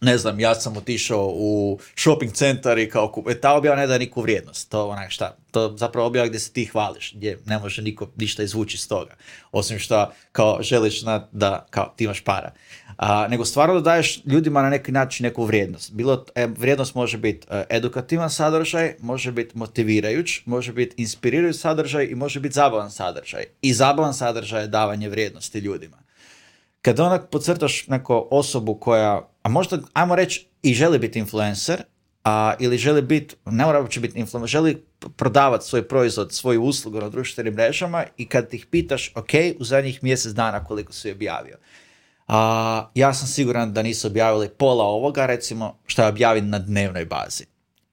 [0.00, 3.28] ne znam, ja sam otišao u shopping centar i kao kup...
[3.28, 4.70] E, ta objava ne da niku vrijednost.
[4.70, 8.42] To onak šta, to zapravo objava gdje se ti hvališ, gdje ne može niko ništa
[8.42, 9.14] izvući iz toga.
[9.52, 12.52] Osim što kao želiš na, da kao ti imaš para.
[12.96, 15.92] A, nego stvarno da daješ ljudima na neki način neku vrijednost.
[15.92, 22.04] Bilo, e, vrijednost može biti e, edukativan sadržaj, može biti motivirajuć, može biti inspirirajuć sadržaj
[22.04, 23.44] i može biti zabavan sadržaj.
[23.62, 25.96] I zabavan sadržaj je davanje vrijednosti ljudima.
[26.82, 31.82] Kad onak podcrtaš neku osobu koja a možda, ajmo reći, i želi biti influencer,
[32.24, 34.84] a, ili želi biti, ne mora uopće biti influencer, želi
[35.16, 40.02] prodavati svoj proizvod, svoju uslugu na društvenim mrežama i kad ih pitaš, ok, u zadnjih
[40.02, 41.56] mjesec dana koliko si objavio.
[42.28, 47.04] A, ja sam siguran da nisu objavili pola ovoga, recimo, što je objavim na dnevnoj
[47.04, 47.44] bazi.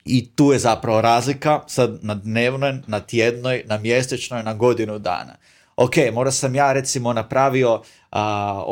[0.06, 5.36] I tu je zapravo razlika sad na dnevnoj, na tjednoj, na mjesečnoj, na godinu dana
[5.80, 8.64] ok, možda sam ja recimo napravio, a,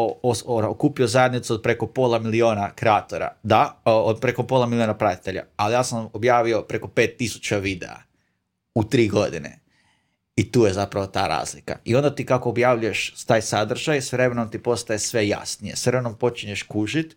[0.69, 5.83] okupio zajednicu od preko pola miliona kreatora, da, od preko pola miliona pratitelja, ali ja
[5.83, 7.97] sam objavio preko pet tisuća videa
[8.75, 9.59] u tri godine.
[10.35, 11.77] I tu je zapravo ta razlika.
[11.85, 15.75] I onda ti kako objavljuješ taj sadržaj, s vremenom ti postaje sve jasnije.
[15.75, 17.15] S vremenom počinješ kužit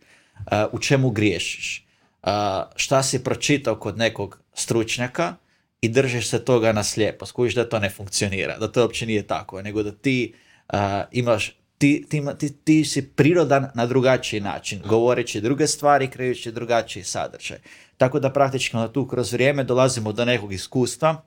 [0.72, 1.86] u čemu griješiš.
[2.22, 2.30] Uh,
[2.76, 5.34] šta si pročitao kod nekog stručnjaka,
[5.80, 9.26] i držiš se toga na slijepo, skužiš da to ne funkcionira, da to uopće nije
[9.26, 10.34] tako, nego da ti
[10.72, 10.78] uh,
[11.12, 17.04] imaš, ti, ti, ti, ti, si prirodan na drugačiji način, govoreći druge stvari, krejući drugačiji
[17.04, 17.58] sadržaj.
[17.96, 21.22] Tako da praktički na tu kroz vrijeme dolazimo do nekog iskustva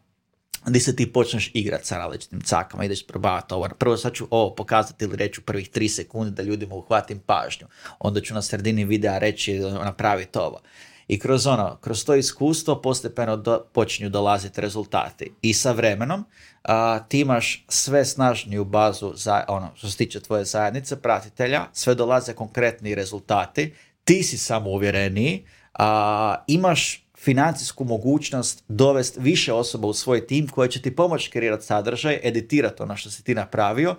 [0.66, 3.70] gdje se ti počneš igrati sa različitim cakama, ideš probavati ovo.
[3.80, 7.68] Prvo sad ću ovo pokazati ili reći u prvih tri sekunde da ljudima uhvatim pažnju.
[8.00, 10.62] Onda ću na sredini videa reći napraviti ovo.
[11.08, 15.32] I kroz ono, kroz to iskustvo postepeno do, počinju dolaziti rezultati.
[15.42, 16.26] I sa vremenom
[16.64, 21.96] a, ti imaš sve snažniju bazu za ono što se tiče tvoje zajednice, pratitelja, sve
[21.96, 29.94] dolaze konkretni rezultati, ti si samo uvjereniji, a, imaš financijsku mogućnost dovesti više osoba u
[29.94, 33.96] svoj tim koje će ti pomoći kreirati sadržaj, editirati ono što si ti napravio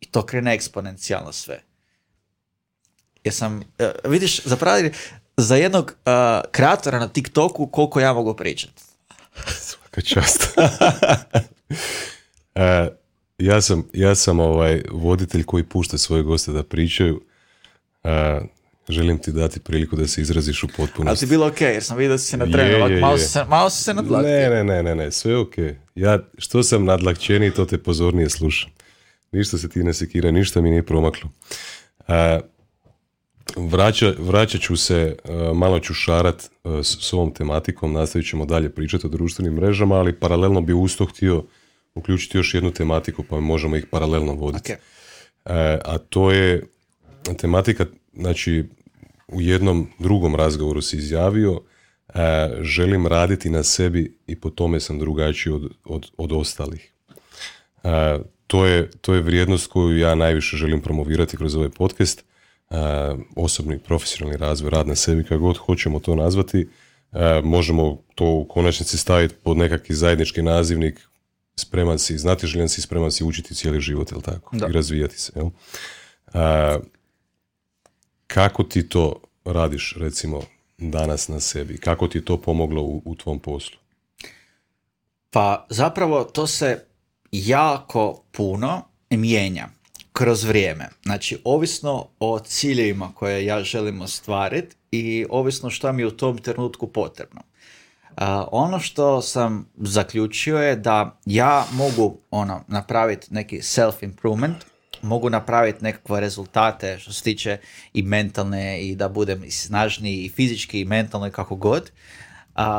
[0.00, 1.62] i to krene eksponencijalno sve.
[3.24, 4.88] Jesam, uh, vidiš, zapravo
[5.38, 8.82] za jednog uh, kreatora na TikToku koliko ja mogu pričati.
[9.46, 10.48] Svaka čast.
[12.54, 12.88] E,
[13.38, 17.22] ja sam, ja sam ovaj voditelj koji pušta svoje goste da pričaju.
[18.04, 18.40] E,
[18.88, 21.08] želim ti dati priliku da se izraziš u potpunosti.
[21.08, 23.70] Ali ti bilo ok, jer sam vidio da si se na trenu, malo, se, malo
[23.70, 24.02] se Ne,
[24.50, 25.54] ne, ne, ne, ne, sve ok.
[25.94, 28.70] Ja, što sam nadlakćeniji, to te pozornije slušam.
[29.32, 31.30] Ništa se ti ne sekira, ništa mi nije promaklo.
[32.08, 32.40] E,
[33.56, 35.16] vraća, vraćat ću se,
[35.54, 36.42] malo ću šarat
[36.82, 41.06] s, s ovom tematikom, nastavit ćemo dalje pričati o društvenim mrežama, ali paralelno bi usto
[41.06, 41.44] htio
[41.94, 44.72] uključiti još jednu tematiku pa možemo ih paralelno voditi.
[44.72, 44.78] E,
[45.84, 46.66] a to je
[47.38, 48.64] tematika, znači
[49.28, 51.60] u jednom drugom razgovoru si izjavio
[52.08, 52.20] e,
[52.60, 56.92] želim raditi na sebi i po tome sam drugačiji od, od, od ostalih.
[57.84, 62.24] E, to, je, to je vrijednost koju ja najviše želim promovirati kroz ovaj podcast.
[62.70, 62.76] E,
[63.36, 66.68] osobni profesionalni razvoj, rad na sebi, kako god hoćemo to nazvati.
[67.42, 71.08] možemo to u konačnici staviti pod nekakvi zajednički nazivnik
[71.56, 74.56] spreman si, znati željen si, spreman si učiti cijeli život, jel tako?
[74.56, 75.50] I razvijati se, jel?
[78.26, 80.42] kako ti to radiš, recimo,
[80.78, 81.78] danas na sebi?
[81.78, 83.78] Kako ti to pomoglo u, u tvom poslu?
[85.30, 86.84] Pa zapravo to se
[87.32, 89.68] jako puno mijenja
[90.18, 90.88] kroz vrijeme.
[91.02, 96.38] Znači, ovisno o ciljevima koje ja želim ostvariti i ovisno što mi je u tom
[96.38, 97.40] trenutku potrebno
[98.50, 104.54] ono što sam zaključio je da ja mogu ono napraviti neki self-improvement,
[105.02, 107.58] mogu napraviti nekakve rezultate što se tiče
[107.92, 111.90] i mentalne i da budem i snažniji i fizički i mentalno i kako god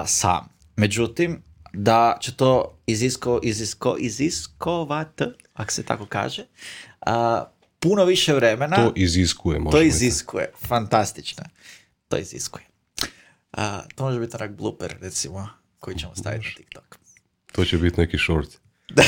[0.06, 0.50] sam.
[0.76, 5.22] Međutim, da će to izisko, izisko, iziskovat,
[5.54, 6.46] ako se tako kaže,
[7.80, 8.76] puno više vremena.
[8.76, 9.62] To iziskuje.
[9.72, 11.44] To iziskuje, fantastično.
[12.08, 12.66] To iziskuje.
[13.52, 16.98] A, to može biti onak blooper, recimo, koji ćemo staviti na TikTok.
[17.52, 18.50] To će biti neki short.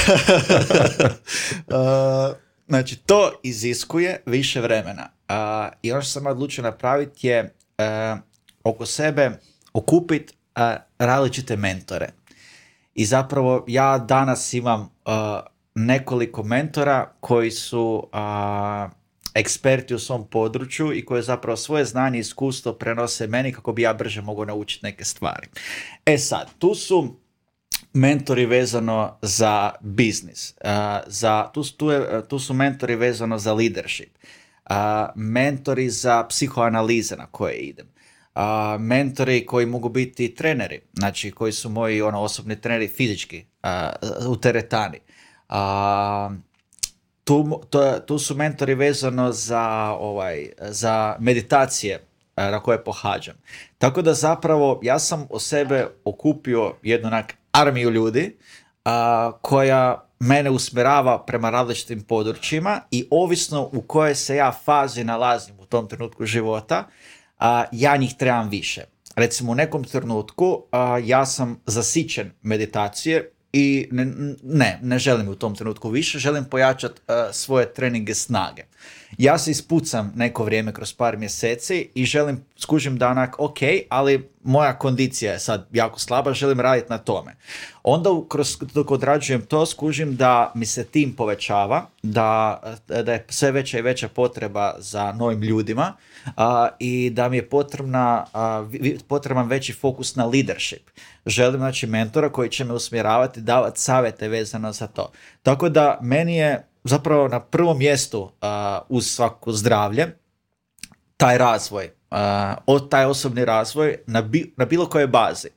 [2.67, 5.09] znači, to iziskuje više vremena.
[5.81, 7.53] I ono što sam odlučio napraviti je
[8.63, 9.31] oko sebe
[9.73, 10.33] okupiti
[10.99, 12.09] različite mentore.
[12.95, 14.89] I zapravo ja danas imam
[15.75, 18.09] nekoliko mentora koji su
[19.33, 23.81] eksperti u svom području i koje zapravo svoje znanje i iskustvo prenose meni kako bi
[23.81, 25.47] ja brže mogao naučiti neke stvari.
[26.05, 27.15] E sad, tu su
[27.93, 30.53] mentori vezano za biznis,
[31.07, 31.89] za, tu, tu,
[32.27, 34.17] tu su mentori vezano za leadership,
[35.15, 37.87] mentori za psihoanalize na koje idem,
[38.79, 43.45] mentori koji mogu biti treneri, znači koji su moji ono, osobni treneri fizički
[44.27, 44.99] u teretani,
[47.23, 51.99] tu, to, tu su mentori vezano za, ovaj, za meditacije
[52.35, 53.35] na koje pohađam.
[53.77, 58.37] Tako da zapravo ja sam o sebe okupio jednu onak armiju ljudi
[58.85, 65.59] a, koja mene usmjerava prema različitim područjima i ovisno u kojoj se ja fazi nalazim
[65.59, 66.87] u tom trenutku života,
[67.41, 68.83] a, ja njih trebam više.
[69.15, 70.63] Recimo u nekom trenutku
[71.03, 74.05] ja sam zasićen meditacije i ne,
[74.43, 77.01] ne, ne želim u tom trenutku više, želim pojačati
[77.31, 78.63] svoje treninge snage.
[79.17, 83.57] Ja se ispucam neko vrijeme kroz par mjeseci i želim, skužim da onak, ok,
[83.89, 87.35] ali moja kondicija je sad jako slaba, želim raditi na tome.
[87.83, 93.51] Onda kroz, dok odrađujem to, skužim da mi se tim povećava, da, da je sve
[93.51, 95.93] veća i veća potreba za novim ljudima
[96.79, 98.25] i da mi je potrebna,
[99.07, 100.89] potreban veći fokus na leadership.
[101.25, 105.11] Želim znači mentora koji će me usmjeravati, davati savjete vezano za to.
[105.43, 108.31] Tako da meni je zapravo na prvom mjestu
[108.89, 110.17] uz svako zdravlje
[111.17, 111.89] taj razvoj,
[112.65, 115.47] od taj osobni razvoj na, na bilo kojoj bazi.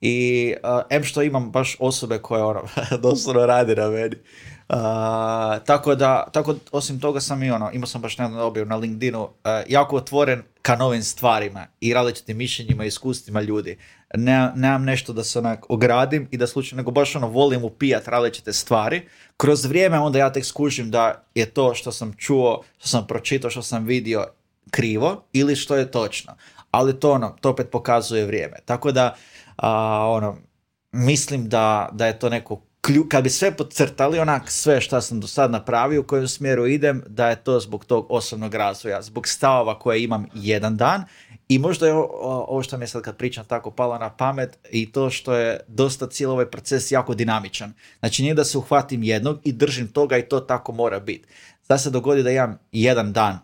[0.00, 0.54] I
[0.90, 2.62] em što imam baš osobe koje ono,
[3.02, 4.16] doslovno rade na meni.
[5.66, 9.28] Tako da, tako, osim toga sam i ono, imao sam baš nedavno objavu na LinkedInu,
[9.68, 13.78] jako otvoren ka novim stvarima i različitim mišljenjima i iskustvima ljudi.
[14.14, 18.08] Ne, nemam nešto da se onak ogradim i da slučajno, nego baš ono volim upijat
[18.08, 19.08] različite stvari.
[19.36, 23.50] Kroz vrijeme onda ja tek skužim da je to što sam čuo, što sam pročitao,
[23.50, 24.26] što sam vidio
[24.70, 26.32] krivo ili što je točno.
[26.70, 28.56] Ali to ono, to opet pokazuje vrijeme.
[28.64, 29.14] Tako da,
[29.56, 29.70] a,
[30.10, 30.36] ono,
[30.92, 35.20] mislim da, da je to neko klju, kad bi sve podcrtali onak sve što sam
[35.20, 39.28] do sad napravio, u kojem smjeru idem, da je to zbog tog osobnog razvoja, zbog
[39.28, 41.04] stavova koje imam jedan dan
[41.48, 44.92] i možda je ovo što mi je sad kad pričam tako palo na pamet i
[44.92, 47.72] to što je dosta cijeli ovaj proces jako dinamičan.
[47.98, 51.28] Znači nije da se uhvatim jednog i držim toga i to tako mora biti.
[51.68, 53.38] Da se dogodi da imam jedan dan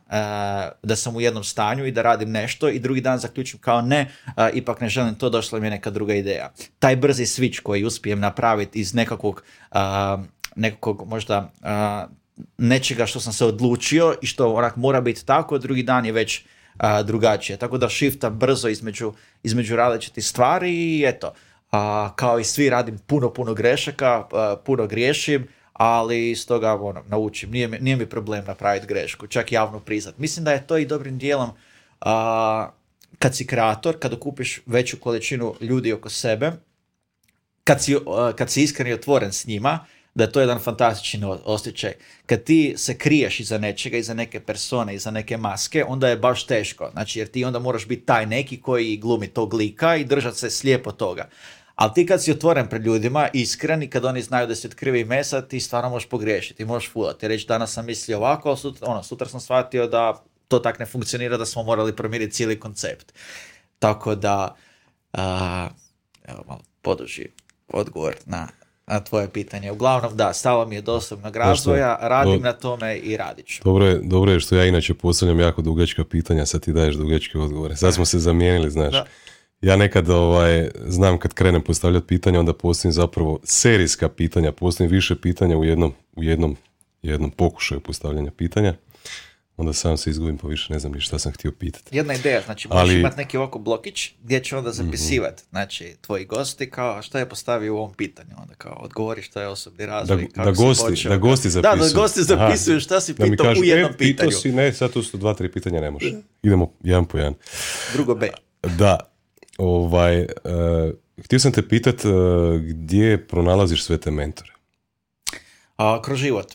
[0.83, 4.11] da sam u jednom stanju i da radim nešto i drugi dan zaključim kao ne,
[4.53, 6.53] ipak ne želim to, došla mi je neka druga ideja.
[6.79, 9.43] Taj brzi switch koji uspijem napraviti iz nekakvog,
[10.57, 11.51] nekakvog možda
[12.59, 16.45] nečega što sam se odlučio i što onak mora biti tako, drugi dan je već
[17.05, 17.57] drugačije.
[17.57, 21.33] Tako da shifta brzo između, između različitih stvari i eto,
[22.17, 24.25] kao i svi radim puno, puno grešaka,
[24.65, 25.49] puno griješim,
[25.83, 27.51] ali iz toga ono, naučim.
[27.51, 30.19] Nije mi, nije mi problem napraviti grešku, čak javno priznat.
[30.19, 31.51] Mislim da je to i dobrim dijelom
[33.19, 36.53] kad si kreator, kad okupiš veću količinu ljudi oko sebe,
[37.65, 37.97] kad si,
[38.37, 41.93] kad si iskren i otvoren s njima, da je to jedan fantastični osjećaj.
[42.27, 46.47] Kad ti se kriješ iza nečega, iza neke persone, iza neke maske, onda je baš
[46.47, 46.91] teško.
[46.93, 50.51] Znači, jer ti onda moraš biti taj neki koji glumi tog lika i držati se
[50.51, 51.29] slijepo toga.
[51.81, 54.75] Ali ti kad si otvoren pred ljudima, iskren i kad oni znaju da si od
[54.75, 57.29] krvi mesa, ti stvarno možeš pogriješiti, možeš fulati.
[57.29, 61.37] Reći danas sam mislio ovako, sutra, ono, sutra sam shvatio da to tak ne funkcionira,
[61.37, 63.13] da smo morali promijeniti cijeli koncept.
[63.79, 64.57] Tako da,
[66.29, 67.27] evo malo poduži
[67.69, 68.49] odgovor na,
[68.87, 69.73] na tvoje pitanje.
[69.73, 73.63] Uglavnom da, stalo mi je do osobnog razvoja, radim na tome i radit ću.
[73.65, 77.39] Dobro je, dobro je što ja inače postavljam jako dugačka pitanja, sad ti daješ dugačke
[77.39, 77.77] odgovore.
[77.77, 78.93] Sad smo se zamijenili, znaš.
[78.93, 79.05] Da.
[79.61, 85.17] Ja nekad ovaj, znam kad krenem postavljati pitanja, onda postavim zapravo serijska pitanja, postavim više
[85.21, 86.57] pitanja u jednom, u jednom,
[87.03, 88.75] jednom pokušaju postavljanja pitanja.
[89.57, 91.97] Onda sam se izgubim pa više ne znam ni šta sam htio pitati.
[91.97, 93.01] Jedna ideja, znači možeš Ali...
[93.01, 97.29] imati neki ovako blokić gdje će onda zapisivati, mm znači tvoji gosti kao šta je
[97.29, 101.09] postavio u ovom pitanju, onda kao odgovori šta je osobni razvoj, da, kako da gosti,
[101.09, 101.79] da gosti zapisuju.
[101.79, 104.31] Da, da gosti zapisuju šta si pitao u jednom e, pitanju.
[104.31, 106.13] si, ne, sad tu su dva, tri pitanja, ne može.
[106.43, 107.35] Idemo jedan po jedan.
[107.93, 108.31] Drugo B.
[108.63, 109.10] Da,
[109.61, 110.27] Ovaj, uh,
[111.25, 112.13] htio sam te pitat uh,
[112.61, 114.51] gdje pronalaziš sve te mentore?
[115.79, 116.47] Uh, kroz život.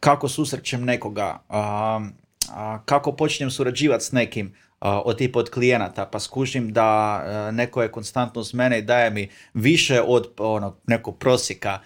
[0.00, 1.42] kako susrećem nekoga,
[2.84, 8.40] kako počnem surađivati s nekim od tipa od klijenata, pa skužim da neko je konstantno
[8.40, 11.78] uz mene i daje mi više od ono, nekog prosjeka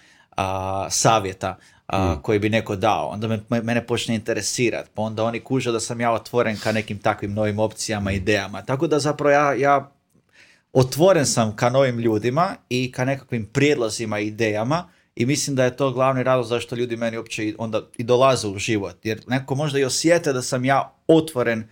[0.89, 1.57] savjeta
[1.93, 2.21] mm.
[2.21, 3.07] koji bi neko dao.
[3.07, 6.99] Onda me, mene počne interesirati, pa onda oni kuže da sam ja otvoren ka nekim
[6.99, 8.61] takvim novim opcijama, idejama.
[8.61, 9.91] Tako da zapravo ja, ja
[10.73, 15.75] otvoren sam ka novim ljudima i ka nekakvim prijedlozima i idejama i mislim da je
[15.75, 19.05] to glavni razlog zašto ljudi meni uopće onda i dolaze u život.
[19.05, 21.67] Jer neko možda i osjete da sam ja otvoren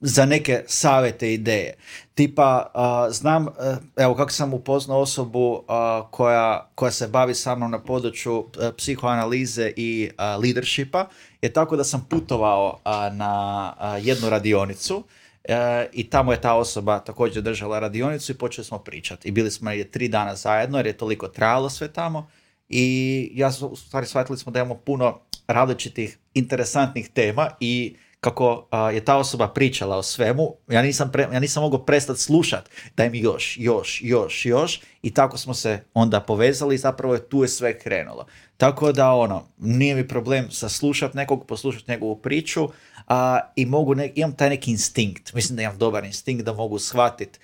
[0.00, 1.74] za neke savjete ideje.
[2.14, 2.72] Tipa,
[3.10, 5.64] znam, e, evo kako sam upoznao osobu
[6.10, 10.10] koja, koja se bavi sa mnom na području e, psihoanalize i
[10.42, 11.08] leadershipa,
[11.42, 12.78] je tako da sam putovao
[13.12, 15.04] na jednu radionicu
[15.44, 19.28] E, i tamo je ta osoba također držala radionicu i počeli smo pričati.
[19.28, 22.28] I bili smo je tri dana zajedno jer je toliko trajalo sve tamo
[22.68, 29.04] i ja u stvari shvatili smo da imamo puno različitih interesantnih tema i kako je
[29.04, 33.18] ta osoba pričala o svemu, ja nisam, pre, ja nisam mogao prestati slušati, daj mi
[33.18, 37.48] još, još, još, još i tako smo se onda povezali i zapravo je tu je
[37.48, 38.26] sve krenulo.
[38.56, 42.68] Tako da ono, nije mi problem saslušati nekog, poslušati njegovu priču
[43.08, 46.78] a, i mogu ne, imam taj neki instinkt, mislim da imam dobar instinkt da mogu
[46.78, 47.38] shvatiti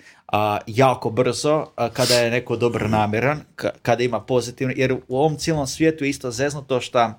[0.67, 3.41] jako brzo kada je neko dobro namjeran,
[3.81, 7.13] kada ima pozitivno, jer u ovom cijelom svijetu je isto zeznuto što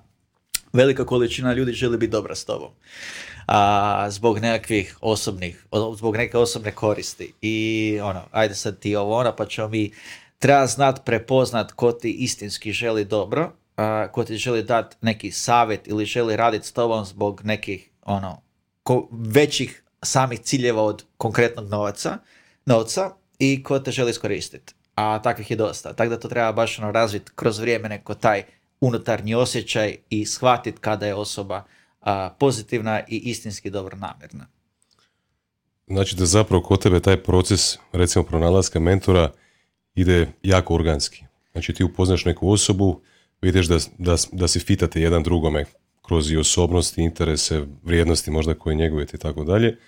[0.73, 2.71] velika količina ljudi želi biti dobra s tobom
[3.49, 5.65] a, zbog nekakvih osobnih,
[5.97, 7.33] zbog neke osobne koristi.
[7.41, 9.93] I ono, ajde sad ti ovo ono, pa ćemo mi,
[10.39, 15.89] treba znat prepoznat ko ti istinski želi dobro, a, ko ti želi dati neki savjet
[15.89, 18.43] ili želi raditi s tobom zbog nekih ono,
[18.83, 22.19] ko, većih samih ciljeva od konkretnog novaca,
[22.67, 24.75] novca i ko te želi iskoristiti.
[24.95, 25.93] A takvih je dosta.
[25.93, 28.43] Tako da to treba baš ono razviti kroz vrijeme neko taj
[28.81, 31.65] unutarnji osjećaj i shvatiti kada je osoba
[32.01, 34.47] a, pozitivna i istinski dobro namjerna.
[35.87, 39.33] Znači da zapravo kod tebe taj proces, recimo pronalaska mentora,
[39.95, 41.25] ide jako organski.
[41.53, 43.01] Znači ti upoznaš neku osobu,
[43.43, 45.65] vidiš da, da, da si fitate jedan drugome
[46.03, 49.79] kroz i osobnosti, interese, vrijednosti možda koje njegujete i tako dalje.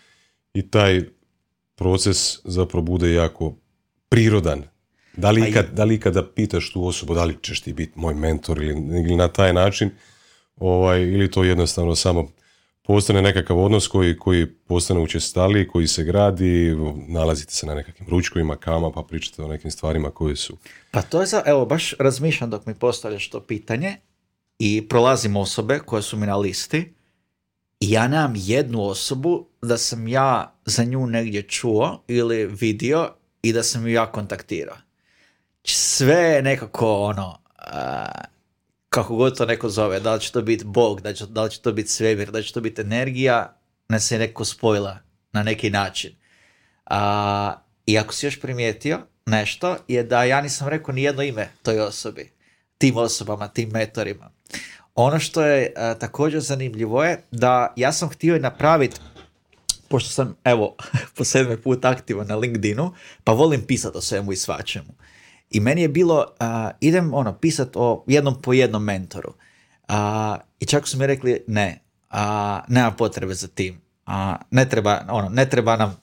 [0.54, 1.02] I taj
[1.74, 3.56] proces zapravo bude jako
[4.08, 4.62] prirodan.
[5.16, 8.14] Da li, ikad, da li ikada pitaš tu osobu da li ćeš ti biti moj
[8.14, 9.90] mentor ili, ili na taj način
[10.56, 12.28] ovaj, ili to jednostavno samo
[12.82, 16.76] postane nekakav odnos koji, koji postane učestaliji, koji se gradi,
[17.08, 20.56] nalazite se na nekakvim ručkovima, kama, pa pričate o nekim stvarima koje su...
[20.90, 23.96] Pa to je za, evo, baš razmišljam dok mi postavljaš to pitanje
[24.58, 26.94] i prolazim osobe koje su mi na listi
[27.80, 33.08] i ja nemam jednu osobu da sam ja za nju negdje čuo ili vidio
[33.42, 34.76] i da sam ju ja kontaktirao.
[35.64, 37.38] Sve je nekako ono,
[38.88, 41.50] kako god to neko zove, da li će to biti Bog, da, će, da li
[41.50, 43.56] će to biti svemir, da će to biti energija,
[43.88, 44.98] nas se neko spojila
[45.32, 46.12] na neki način.
[46.86, 47.54] A,
[47.86, 51.80] I ako si još primijetio nešto, je da ja nisam rekao ni jedno ime toj
[51.80, 52.32] osobi,
[52.78, 54.30] tim osobama, tim mentorima.
[54.94, 59.00] Ono što je također zanimljivo je da ja sam htio napraviti
[59.90, 60.76] pošto sam, evo,
[61.16, 62.94] po sedmi put aktivan na LinkedInu,
[63.24, 64.94] pa volim pisati o svemu i svačemu.
[65.50, 66.26] I meni je bilo,
[66.80, 69.34] idem ono, pisati o jednom po jednom mentoru.
[69.88, 69.94] Uh,
[70.60, 71.80] I čak su mi rekli, ne,
[72.12, 72.16] uh,
[72.68, 73.80] nema potrebe za tim.
[74.50, 75.96] ne, treba, ono, ne treba nam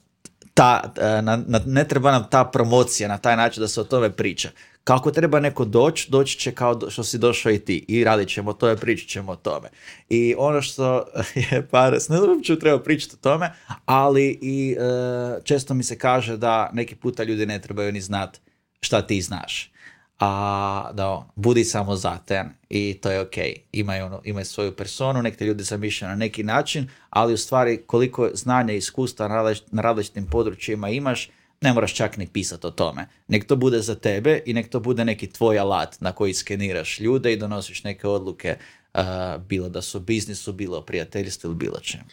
[0.54, 0.92] ta,
[1.22, 4.50] na, ne treba nam ta promocija na taj način da se o tome priča.
[4.84, 8.52] Kako treba neko doći, doći će kao što si došao i ti i radit ćemo
[8.52, 9.68] to i pričat ćemo o tome.
[10.08, 11.06] I ono što
[11.50, 13.52] je par, ne znam ću treba pričati o tome,
[13.84, 18.40] ali i e, često mi se kaže da neki puta ljudi ne trebaju ni znati
[18.80, 19.72] šta ti znaš.
[20.20, 23.34] A da, budi samo zaten i to je ok.
[23.72, 27.82] Imaju, ono, imaju svoju personu, nek te ljudi zamišljaju na neki način, ali u stvari
[27.86, 29.28] koliko znanja i iskustva
[29.70, 33.08] na različitim područjima imaš, ne moraš čak ni pisati o tome.
[33.28, 37.00] Nek to bude za tebe i nek to bude neki tvoj alat na koji skeniraš
[37.00, 38.56] ljude i donosiš neke odluke,
[38.94, 39.00] uh,
[39.48, 42.04] bilo da su biznisu, bilo o prijateljstvu ili bilo čemu.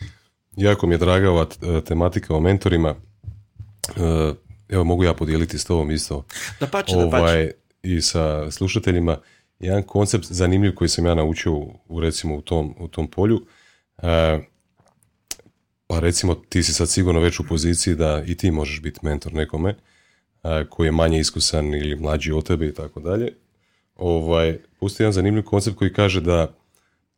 [0.58, 2.96] Jako mi je draga ova e, tematika o mentorima.
[3.90, 4.36] Uh,
[4.70, 6.26] evo mogu ja podijeliti s tobom isto.
[6.60, 7.52] Da pače, ovaj,
[7.84, 9.18] I sa slušateljima.
[9.60, 11.54] Jedan koncept zanimljiv koji sam ja naučio
[11.88, 13.36] u, recimo u tom, u tom polju.
[13.98, 14.04] Uh,
[15.88, 19.34] pa recimo ti si sad sigurno već u poziciji da i ti možeš biti mentor
[19.34, 19.76] nekome
[20.70, 23.34] koji je manje iskusan ili mlađi od tebe i tako dalje.
[23.96, 26.56] Ovaj, pusti jedan zanimljiv koncept koji kaže da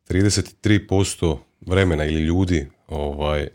[0.08, 3.48] 33% vremena ili ljudi ovaj,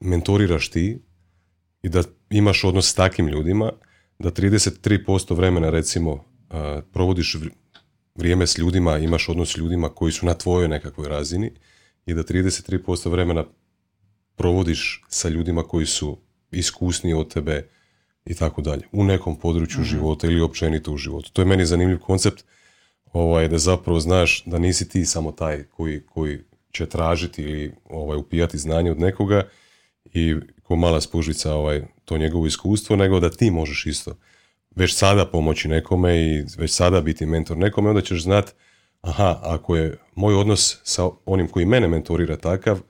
[0.00, 0.98] mentoriraš ti
[1.82, 2.02] i da
[2.38, 3.72] imaš odnos s takvim ljudima,
[4.18, 6.24] da 33% vremena recimo
[6.92, 7.36] provodiš
[8.14, 11.52] vrijeme s ljudima, imaš odnos s ljudima koji su na tvojoj nekakvoj razini
[12.06, 13.44] i da 33% vremena
[14.36, 16.18] provodiš sa ljudima koji su
[16.50, 17.68] iskusniji od tebe
[18.26, 18.82] i tako dalje.
[18.92, 19.88] U nekom području mhm.
[19.88, 21.32] života ili općenito u životu.
[21.32, 22.44] To je meni zanimljiv koncept
[23.12, 26.40] ovaj, da zapravo znaš da nisi ti samo taj koji, koji
[26.72, 29.48] će tražiti ili ovaj, upijati znanje od nekoga
[30.04, 34.16] i ko mala spužica ovaj, to njegovo iskustvo, nego da ti možeš isto
[34.76, 38.54] već sada pomoći nekome i već sada biti mentor nekome, onda ćeš znat
[39.00, 42.80] aha, ako je moj odnos sa onim koji mene mentorira takav,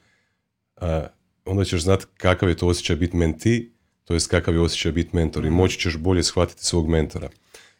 [1.44, 5.16] onda ćeš znat kakav je to osjećaj biti menti, to jest kakav je osjećaj biti
[5.16, 5.56] mentor i mhm.
[5.56, 7.28] moći ćeš bolje shvatiti svog mentora.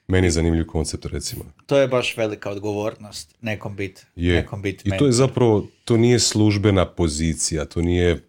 [0.06, 1.44] Meni je zanimljiv koncept recimo.
[1.66, 4.34] To je baš velika odgovornost nekom bit, je.
[4.34, 4.96] nekom bit mentor.
[4.96, 8.20] I to je zapravo, to nije službena pozicija, to nije,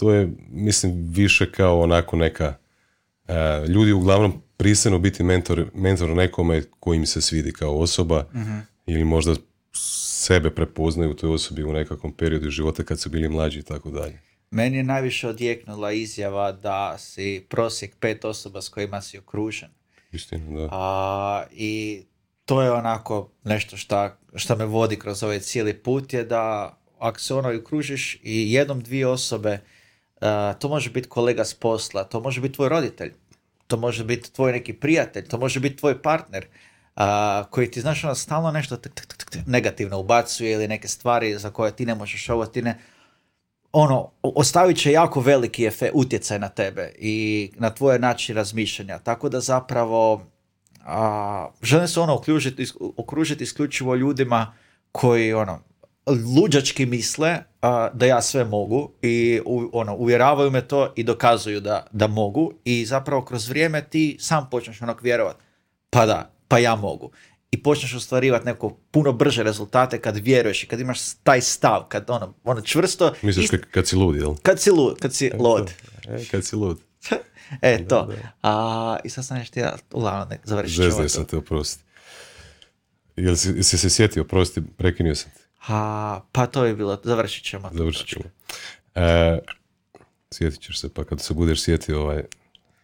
[0.00, 2.54] to je mislim više kao onako neka,
[3.68, 9.04] ljudi uglavnom pristanu biti mentor, mentor nekome koji im se svidi kao osoba uh ili
[9.04, 9.34] možda
[9.72, 13.90] sebe prepoznaju u toj osobi u nekakvom periodu života kad su bili mlađi i tako
[13.90, 14.20] dalje.
[14.50, 19.68] Meni je najviše odjeknula izjava da si prosjek pet osoba s kojima si okružen.
[20.12, 20.68] Istina, da.
[20.72, 22.02] A, I
[22.44, 27.20] to je onako nešto šta, šta me vodi kroz ovaj cijeli put je da ako
[27.20, 29.58] se ono okružiš i jednom dvije osobe,
[30.58, 33.12] to može biti kolega s posla, to može biti tvoj roditelj,
[33.66, 36.46] to može biti tvoj neki prijatelj, to može biti tvoj partner,
[37.50, 38.76] koji ti, znaš, ono, stalno nešto
[39.46, 42.78] negativno ubacuje ili neke stvari za koje ti ne možeš ovo, ti ne,
[43.72, 48.98] ono, ostavit će jako veliki efe, utjecaj na tebe i na tvoje način razmišljanja.
[48.98, 50.26] Tako da zapravo
[50.84, 52.66] a, želim se ono okružiti,
[52.96, 54.54] okružiti isključivo ljudima
[54.92, 55.60] koji ono,
[56.06, 57.38] luđački misle
[57.92, 59.40] da ja sve mogu i
[59.72, 64.48] ono, uvjeravaju me to i dokazuju da, da mogu i zapravo kroz vrijeme ti sam
[64.50, 65.38] počneš onak vjerovati.
[65.90, 67.10] Pa da, pa ja mogu
[67.50, 72.04] i počneš ostvarivati neko puno brže rezultate kad vjeruješ i kad imaš taj stav, kad
[72.08, 73.14] ono, ono čvrsto...
[73.22, 74.34] Misliš kad si lud, jel?
[74.42, 75.70] Kad si lud, kad si e, lud.
[76.08, 76.80] E, kad si lud.
[77.62, 78.12] e, to.
[78.42, 81.82] A, I sad sam nešto ja, uglavnom, ne, završit ću Zvezdaj sam te, oprosti.
[83.16, 85.39] Jel si, si se sjetio, oprosti, prekinio sam te.
[85.68, 87.70] A, pa to je bilo, završit ćemo.
[87.72, 88.24] Završit ćemo.
[88.94, 89.38] E,
[90.30, 92.22] sjetit ćeš se, pa kad se budeš sjetio ovaj,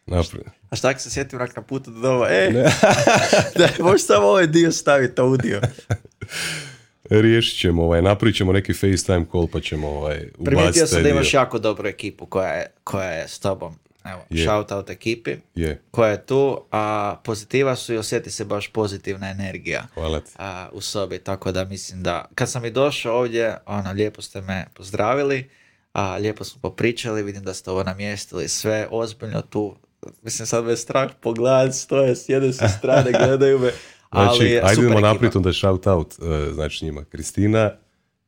[0.07, 0.47] naprijed.
[0.71, 2.27] A šta ako se sjetim rak na putu do doma?
[2.29, 2.51] E,
[3.59, 5.61] da, možeš samo ovaj dio staviti, audio.
[7.11, 11.09] Riješit ćemo, ovaj, napravit ćemo neki FaceTime call pa ćemo ovaj, ubaciti Primijetio sam da
[11.09, 13.79] imaš jako dobru ekipu koja je, koja je s tobom.
[14.07, 14.45] Evo, yeah.
[14.45, 15.77] shout out ekipi yeah.
[15.91, 20.81] koja je tu, a pozitiva su i osjeti se baš pozitivna energija Hvala a, u
[20.81, 25.51] sobi, tako da mislim da kad sam i došao ovdje, ono, lijepo ste me pozdravili,
[25.93, 29.77] a, lijepo smo popričali, vidim da ste ovo namjestili sve ozbiljno tu,
[30.23, 33.71] mislim sad me strah pogledat, stoje s jedne strane, gledaju me,
[34.13, 37.71] Znači, ajde idemo naprijed onda shout out, uh, znači njima, Kristina,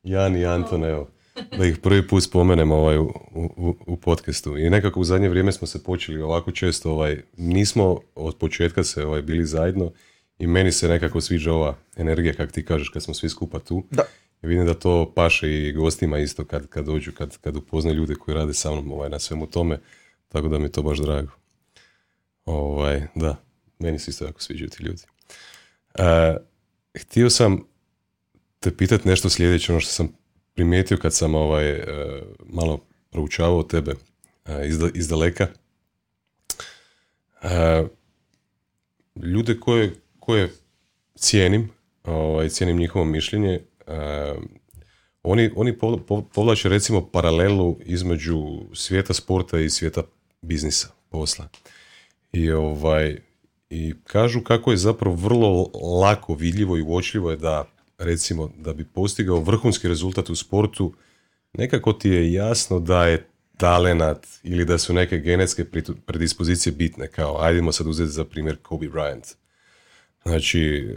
[0.03, 1.09] Jan i Anton, evo,
[1.57, 4.57] da ih prvi put spomenemo ovaj, u, u, u, podcastu.
[4.57, 9.05] I nekako u zadnje vrijeme smo se počeli ovako često, ovaj, nismo od početka se
[9.05, 9.91] ovaj, bili zajedno
[10.39, 13.83] i meni se nekako sviđa ova energija, kako ti kažeš, kad smo svi skupa tu.
[13.91, 14.03] Da.
[14.41, 18.15] I vidim da to paše i gostima isto kad, kad dođu, kad, kad upoznaju ljude
[18.15, 19.79] koji rade sa mnom ovaj, na svemu tome,
[20.29, 21.31] tako da mi je to baš drago.
[22.45, 23.35] Ovaj, da,
[23.79, 25.01] meni se isto jako sviđaju ti ljudi.
[25.99, 26.05] Uh,
[27.01, 27.63] htio sam
[28.59, 30.18] te pitati nešto sljedeće, ono što sam
[30.59, 31.85] primijetio kad sam ovaj, uh,
[32.45, 32.79] malo
[33.09, 34.51] proučavao tebe uh,
[34.93, 35.47] iz daleka.
[39.15, 40.51] Ljude koje, koje
[41.15, 41.69] cijenim,
[42.03, 43.59] ovaj, cijenim njihovo mišljenje,
[45.23, 45.77] oni, oni
[46.33, 48.37] povlače recimo paralelu između
[48.73, 50.03] svijeta sporta i svijeta
[50.41, 51.47] biznisa, posla.
[52.31, 53.17] I ovaj,
[53.69, 58.85] i kažu kako je zapravo vrlo lako vidljivo i uočljivo je da recimo da bi
[58.85, 60.93] postigao vrhunski rezultat u sportu
[61.53, 63.27] nekako ti je jasno da je
[63.57, 65.65] talenat ili da su neke genetske
[66.05, 69.35] predispozicije bitne kao ajdemo sad uzeti za primjer Kobe Bryant.
[70.23, 70.89] Znači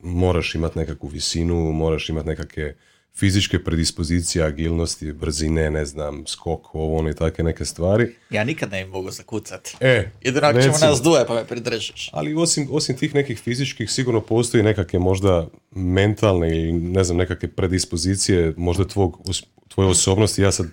[0.00, 2.76] moraš imati nekakvu visinu moraš imati nekakve
[3.18, 8.14] fizičke predispozicije, agilnosti, brzine, ne znam, skok, ovo, ono i takve neke stvari.
[8.30, 9.76] Ja nikad ne mogu zakucati.
[9.80, 12.10] E, Jedino ako ćemo nas duje pa me pridržiš.
[12.12, 17.48] Ali osim, osim tih nekih fizičkih sigurno postoji nekakve možda mentalne ili ne znam nekakve
[17.48, 19.20] predispozicije možda tvog,
[19.68, 20.42] tvoje osobnosti.
[20.42, 20.66] Ja sad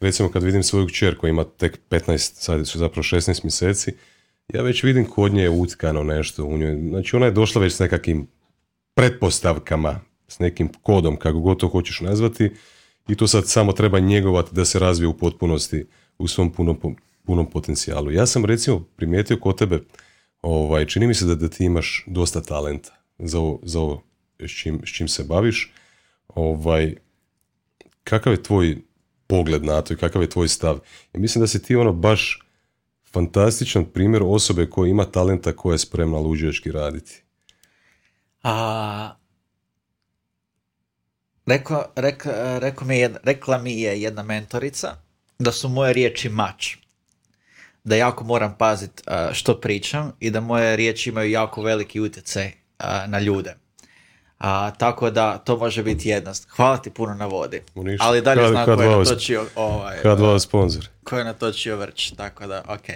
[0.00, 3.92] recimo kad vidim svoju kćer koja ima tek 15, sad su zapravo 16 mjeseci,
[4.48, 6.88] ja već vidim kod nje je utkano nešto u njoj.
[6.88, 8.26] Znači ona je došla već s nekakvim
[8.94, 12.50] pretpostavkama s nekim kodom, kako god to hoćeš nazvati,
[13.08, 15.86] i to sad samo treba njegovati da se razvije u potpunosti
[16.18, 16.78] u svom punom,
[17.24, 18.12] punom potencijalu.
[18.12, 19.80] Ja sam recimo primijetio kod tebe,
[20.42, 24.02] ovaj, čini mi se da, da ti imaš dosta talenta za ovo, za ovo
[24.38, 25.72] s, čim, s čim se baviš.
[26.28, 26.94] Ovaj,
[28.04, 28.78] kakav je tvoj
[29.26, 30.78] pogled na to i kakav je tvoj stav?
[31.14, 32.40] I mislim da si ti ono baš
[33.12, 37.22] fantastičan primjer osobe koja ima talenta koja je spremna luđački raditi.
[38.42, 39.16] A,
[41.46, 41.92] Rekla,
[42.60, 44.96] rekla, mi je, rekla mi je jedna mentorica
[45.38, 46.76] da su moje riječi mač.
[47.84, 52.52] Da jako moram paziti što pričam i da moje riječi imaju jako veliki utjecaj
[53.06, 53.54] na ljude.
[54.38, 56.48] A, tako da to može biti jednost.
[56.50, 57.62] Hvala ti puno na vodi.
[58.00, 59.98] Ali dalje znam ko je natočio ovaj,
[60.40, 60.88] sponsor.
[61.04, 62.86] Ko je natočio vrč, tako da, ok.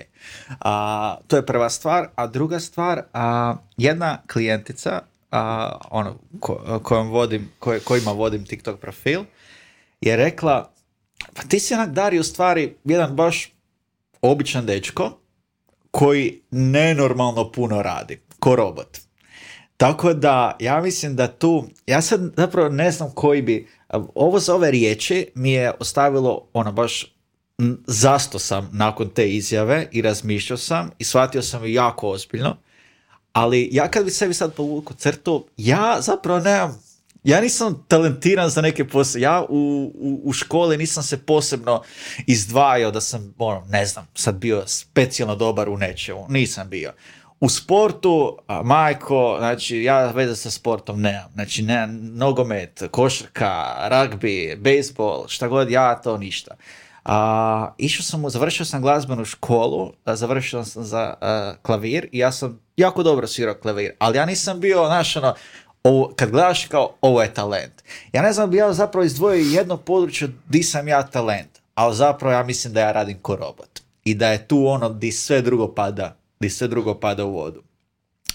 [0.60, 2.08] A, to je prva stvar.
[2.14, 5.00] A druga stvar, a, jedna klijentica
[5.30, 9.24] a, ono, ko, kojom vodim, koj, kojima vodim TikTok profil,
[10.00, 10.72] je rekla,
[11.34, 13.52] pa ti si onak Dari u stvari jedan baš
[14.22, 15.18] običan dečko
[15.90, 18.98] koji nenormalno puno radi, ko robot.
[19.76, 23.68] Tako da, ja mislim da tu, ja sad zapravo ne znam koji bi,
[24.14, 27.14] ovo za ove riječi mi je ostavilo ono baš
[27.86, 32.56] zasto sam nakon te izjave i razmišljao sam i shvatio sam jako ozbiljno
[33.38, 36.82] ali ja kad bi sebi sad povuku crtu, ja zapravo nemam,
[37.24, 39.20] ja nisam talentiran za neke posle.
[39.20, 41.82] Ja u, u, u, školi nisam se posebno
[42.26, 46.26] izdvajao da sam, ono, ne znam, sad bio specijalno dobar u nečemu.
[46.28, 46.92] Nisam bio.
[47.40, 51.30] U sportu, majko, znači ja veze sa sportom nemam.
[51.34, 56.56] Znači ne, nogomet, košarka, rugby, bejsbol, šta god, ja to ništa.
[57.04, 61.14] A, išao sam, završio sam glazbenu školu, završio sam za
[61.62, 65.34] klavir i ja sam jako dobro svirao klavir, ali ja nisam bio, znaš, ono,
[65.82, 67.82] ovo, kad gledaš kao ovo je talent.
[68.12, 72.42] Ja ne znam ja zapravo izdvojio jedno područje di sam ja talent, ali zapravo ja
[72.42, 73.80] mislim da ja radim ko robot.
[74.04, 77.62] I da je tu ono di sve drugo pada, di sve drugo pada u vodu.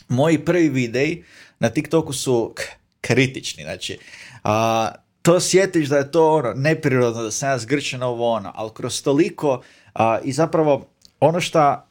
[0.07, 1.23] Moji prvi videi
[1.59, 2.53] na TikToku su
[3.01, 3.99] kritični, znači,
[4.43, 4.91] a,
[5.21, 9.03] to sjetiš da je to ono neprirodno, da sam ja zgrčen ovo ono, ali kroz
[9.03, 9.61] toliko
[9.93, 10.85] a, i zapravo
[11.19, 11.83] ono što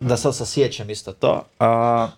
[0.00, 2.08] da sad sjećam isto to, a,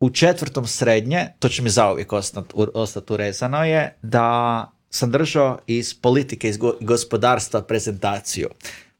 [0.00, 5.94] u četvrtom srednje, to će mi zauvijek ostati ostat urezano je, da sam držao iz
[5.94, 8.48] politike i gospodarstva prezentaciju.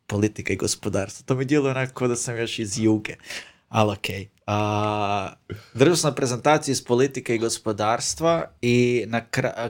[0.07, 1.25] Politika i gospodarstvo.
[1.27, 3.15] To mi djeluje onako da sam još iz juge.
[3.69, 4.29] Ali okej.
[5.75, 9.21] držao sam prezentaciju iz politike i gospodarstva i na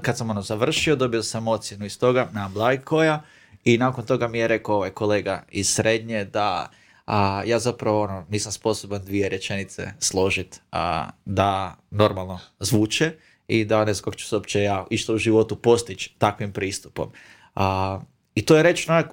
[0.03, 3.22] kad sam ono završio, dobio sam ocjenu iz toga na Blajkoja
[3.64, 6.70] i nakon toga mi je rekao ovaj kolega iz srednje da
[7.07, 13.13] a ja zapravo ono, nisam sposoban dvije rečenice složiti a, da normalno zvuče
[13.49, 17.11] i da ne znam ću se uopće ja išta u životu postići takvim pristupom.
[17.55, 18.01] A,
[18.35, 19.11] I to je rečeno onak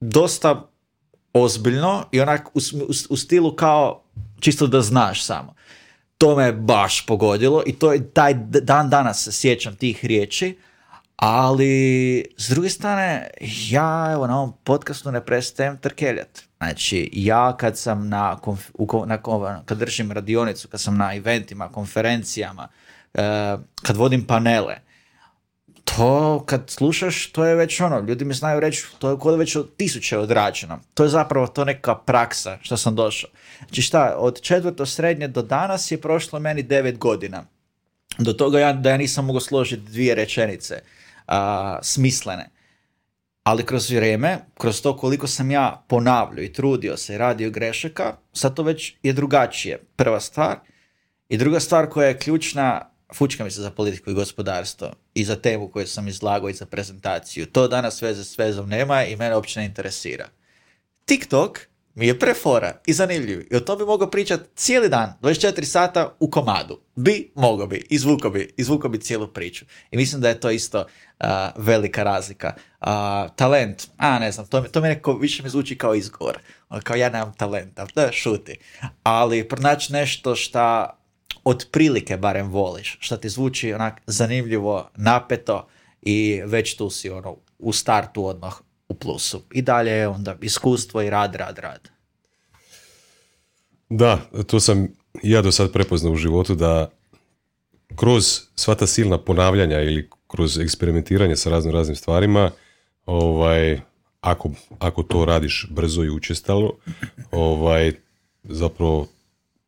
[0.00, 0.70] dosta
[1.32, 4.04] ozbiljno i onak u, u, u stilu kao
[4.40, 5.54] čisto da znaš samo.
[6.18, 10.58] to me baš pogodilo i to je taj dan danas se sjećam tih riječi,
[11.16, 13.30] ali s druge strane
[13.70, 16.42] ja evo na ovom podcastu ne prestajem trkeljat.
[16.56, 18.70] Znači ja kad sam na, konf,
[19.06, 19.18] na
[19.64, 22.68] kad držim radionicu, kad sam na eventima, konferencijama,
[23.14, 23.20] uh,
[23.82, 24.76] kad vodim panele,
[25.84, 29.56] to kad slušaš, to je već ono, ljudi mi znaju reći, to je kod već
[29.56, 30.80] od tisuće odrađeno.
[30.94, 33.30] To je zapravo to neka praksa što sam došao.
[33.58, 37.44] Znači šta, od četvrto srednje do danas je prošlo meni devet godina.
[38.18, 40.82] Do toga ja, da ja nisam mogao složiti dvije rečenice
[41.26, 42.50] a, smislene.
[43.42, 48.16] Ali kroz vrijeme, kroz to koliko sam ja ponavljao i trudio se i radio grešaka,
[48.32, 49.82] sad to već je drugačije.
[49.96, 50.58] Prva stvar.
[51.28, 55.36] I druga stvar koja je ključna, fučka mi se za politiku i gospodarstvo i za
[55.36, 57.46] temu koju sam izlagao i za prezentaciju.
[57.46, 60.28] To danas veze s vezom nema i mene uopće ne interesira.
[61.04, 61.60] TikTok
[61.94, 63.46] mi je prefora i zanimljiv.
[63.50, 66.80] I o to bi mogao pričati cijeli dan, 24 sata u komadu.
[66.96, 69.64] Bi, mogao bi, izvuko bi, izvuko bi cijelu priču.
[69.90, 70.86] I mislim da je to isto
[71.56, 72.54] velika razlika.
[72.80, 72.88] Uh,
[73.36, 76.38] talent, a ne znam, to, to mi neko više mi zvuči kao izgovor.
[76.68, 78.58] Ono, kao ja nemam talenta, da šuti.
[79.02, 80.98] Ali pronaći nešto šta
[81.44, 85.68] otprilike barem voliš, šta ti zvuči onak zanimljivo, napeto
[86.02, 88.54] i već tu si ono u startu odmah
[88.88, 89.42] u plusu.
[89.52, 91.88] I dalje je onda iskustvo i rad, rad, rad.
[93.88, 94.88] Da, to sam
[95.22, 96.90] ja do sad prepoznao u životu da
[97.96, 102.50] kroz sva ta silna ponavljanja ili kroz eksperimentiranje sa raznim raznim stvarima,
[103.06, 103.80] ovaj,
[104.20, 106.76] ako, ako to radiš brzo i učestalo,
[107.30, 107.92] ovaj,
[108.44, 109.06] zapravo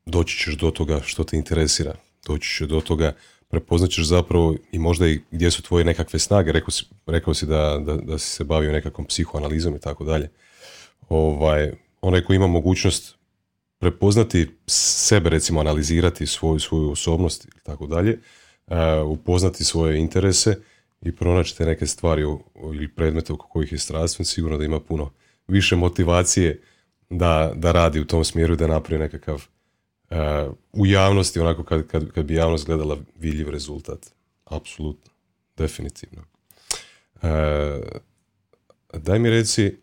[0.06, 1.94] doći ćeš do toga što te interesira.
[2.26, 3.12] Doći ćeš do toga,
[3.56, 6.52] prepoznat ćeš zapravo i možda i gdje su tvoje nekakve snage.
[6.52, 10.28] Rekao si, rekao si da, da, da si se bavio nekakvom psihoanalizom i tako dalje.
[11.08, 13.16] Ovaj, onaj ko ima mogućnost
[13.78, 18.18] prepoznati sebe, recimo analizirati svoju, svoju osobnost i tako dalje,
[18.66, 20.56] e, upoznati svoje interese
[21.02, 22.22] i pronaći te neke stvari
[22.72, 25.10] ili predmete oko kojih je strastven, sigurno da ima puno
[25.48, 26.62] više motivacije
[27.10, 29.46] da, da radi u tom smjeru i da napravi nekakav
[30.72, 34.06] u javnosti, onako kad, kad, kad bi javnost gledala vidljiv rezultat.
[34.44, 35.10] Apsolutno,
[35.56, 36.22] definitivno.
[37.14, 37.30] Uh,
[38.92, 39.76] daj mi reci,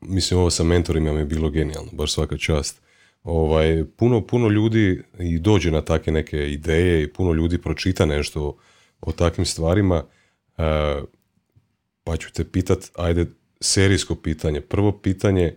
[0.00, 2.82] mislim ovo sa mentorima mi je bilo genijalno, baš svaka čast.
[3.22, 8.56] Ovaj, puno, puno ljudi i dođe na takve neke ideje i puno ljudi pročita nešto
[9.00, 10.04] o takvim stvarima,
[10.56, 11.04] uh,
[12.04, 13.26] pa ću te pitat, ajde,
[13.60, 14.60] serijsko pitanje.
[14.60, 15.54] Prvo pitanje,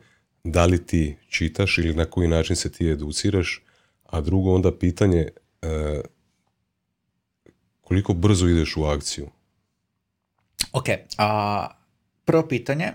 [0.52, 3.64] da li ti čitaš ili na koji način se ti educiraš,
[4.06, 5.28] a drugo onda pitanje
[5.62, 5.70] uh,
[7.82, 9.30] koliko brzo ideš u akciju?
[10.74, 10.86] Ok,
[11.18, 11.68] a,
[12.26, 12.92] prvo pitanje,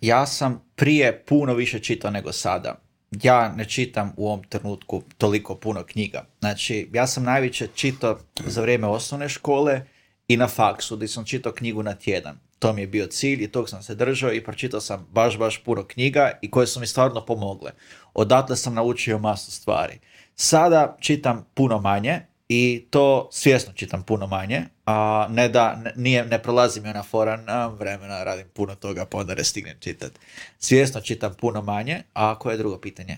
[0.00, 2.80] ja sam prije puno više čitao nego sada.
[3.22, 6.26] Ja ne čitam u ovom trenutku toliko puno knjiga.
[6.40, 9.86] Znači, ja sam najviše čitao za vrijeme osnovne škole
[10.28, 12.38] i na faksu, gdje sam čitao knjigu na tjedan.
[12.58, 15.64] To mi je bio cilj i tog sam se držao i pročitao sam baš, baš
[15.64, 17.70] puno knjiga i koje su mi stvarno pomogle.
[18.14, 19.98] Odatle sam naučio masu stvari.
[20.34, 26.42] Sada čitam puno manje i to svjesno čitam puno manje, a ne da, nije, ne
[26.42, 30.18] prolazi mi ona fora, na vremena, radim puno toga, pa onda ne stignem čitati.
[30.58, 33.16] Svjesno čitam puno manje, a koje je drugo pitanje?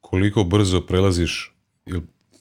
[0.00, 1.54] Koliko brzo prelaziš,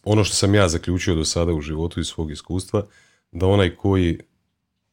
[0.04, 2.86] ono što sam ja zaključio do sada u životu iz svog iskustva,
[3.32, 4.20] da onaj koji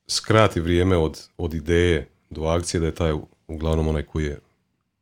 [0.07, 3.13] skrati vrijeme od, od ideje do akcije, da je taj
[3.49, 4.39] uglavnom onaj koji je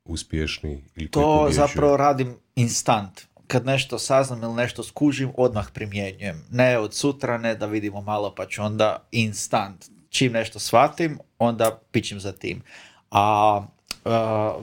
[0.05, 3.21] uspješni ili To zapravo radim instant.
[3.47, 6.45] Kad nešto saznam ili nešto skužim, odmah primjenjujem.
[6.51, 9.85] Ne od sutra, ne da vidimo malo, pa ću onda instant.
[10.09, 12.63] Čim nešto shvatim, onda pićem za tim.
[13.11, 13.57] A
[14.05, 14.13] uh,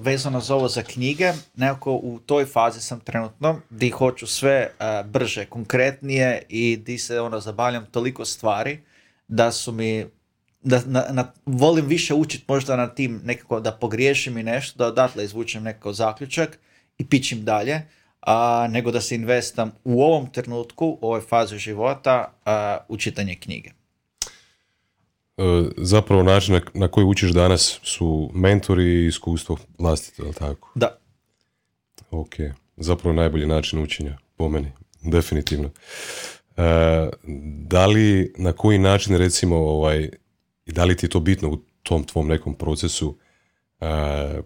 [0.04, 5.10] vezano za ovo za knjige, nekako u toj fazi sam trenutno di hoću sve uh,
[5.10, 8.80] brže, konkretnije i di se ono zabavljam toliko stvari
[9.28, 10.06] da su mi
[10.64, 14.88] da na, na, volim više učiti možda na tim nekako da pogriješim i nešto, da
[14.88, 16.60] odatle izvučem nekako zaključak
[16.98, 17.82] i pićim dalje,
[18.22, 23.36] a, nego da se investam u ovom trenutku, u ovoj fazi života a, u čitanje
[23.36, 23.70] knjige.
[25.38, 25.44] E,
[25.78, 30.72] zapravo način na, koji učiš danas su mentori i iskustvo vlastito, je tako?
[30.76, 30.98] Da.
[32.12, 32.36] Ok,
[32.78, 35.70] zapravo najbolji način učenja, po meni, definitivno.
[36.58, 37.10] E,
[37.68, 40.10] da li, na koji način recimo ovaj,
[40.72, 43.18] i da li ti je to bitno u tom tvom nekom procesu
[43.80, 43.86] e,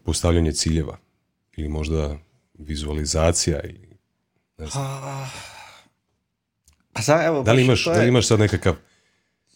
[0.05, 0.97] postavljanje ciljeva
[1.57, 2.17] ili možda
[2.53, 3.97] vizualizacija ili
[4.57, 5.30] ne znam.
[6.93, 8.76] Pa evo, da, li imaš, da li imaš sad nekakav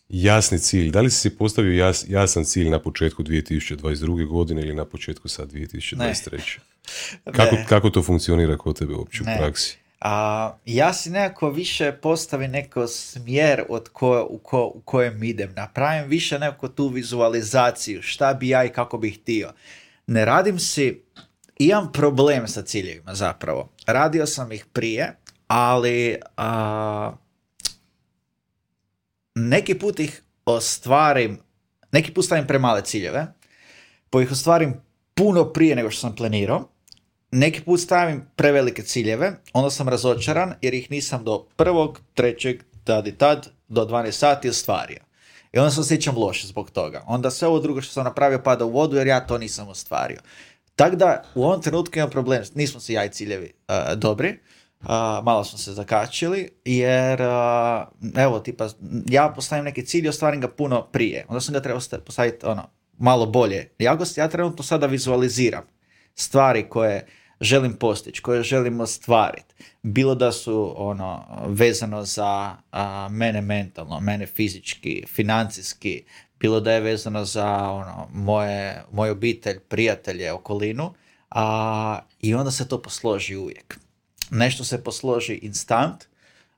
[0.09, 0.91] jasni cilj?
[0.91, 4.27] Da li si postavio jas, jasan cilj na početku 2022.
[4.27, 6.57] godine ili na početku sad 2023.
[7.25, 7.33] Ne.
[7.33, 9.77] Kako, kako to funkcionira kod tebe uopće u praksi?
[10.01, 15.53] A, ja si nekako više postavim neko smjer od ko, u, ko, u kojem idem.
[15.55, 19.53] Napravim više nekako tu vizualizaciju, šta bi ja i kako bih htio.
[20.07, 21.03] Ne radim si,
[21.59, 23.69] imam problem sa ciljevima zapravo.
[23.87, 25.15] Radio sam ih prije,
[25.47, 27.11] ali a,
[29.35, 31.39] neki put ih ostvarim,
[31.91, 33.27] neki put stavim premale ciljeve,
[34.09, 34.73] pa ih ostvarim
[35.13, 36.69] puno prije nego što sam planirao,
[37.31, 43.07] neki put stavim prevelike ciljeve, onda sam razočaran jer ih nisam do prvog, trećeg, tad
[43.07, 44.99] i tad, do 12 sati ostvario.
[45.53, 47.03] I onda se osjećam loše zbog toga.
[47.07, 50.19] Onda sve ovo drugo što sam napravio pada u vodu jer ja to nisam ostvario.
[50.75, 54.39] Tako da u ovom trenutku imam problem, nismo si ja ciljevi uh, dobri,
[54.79, 54.87] uh,
[55.23, 58.69] malo smo se zakačili, jer uh, evo, tipa,
[59.05, 61.25] ja postavim neki cilj i ostvarim ga puno prije.
[61.27, 63.71] Onda sam ga trebao postaviti ono, malo bolje.
[63.79, 65.63] Ja, ja trenutno sada vizualiziram
[66.15, 67.05] stvari koje
[67.41, 69.55] želim postići, koje želim ostvariti.
[69.83, 72.55] Bilo da su ono vezano za
[73.09, 76.03] mene mentalno, mene fizički, financijski,
[76.39, 80.93] bilo da je vezano za ono, moje, moju obitelj, prijatelje, okolinu,
[81.29, 83.79] a, i onda se to posloži uvijek.
[84.31, 86.03] Nešto se posloži instant,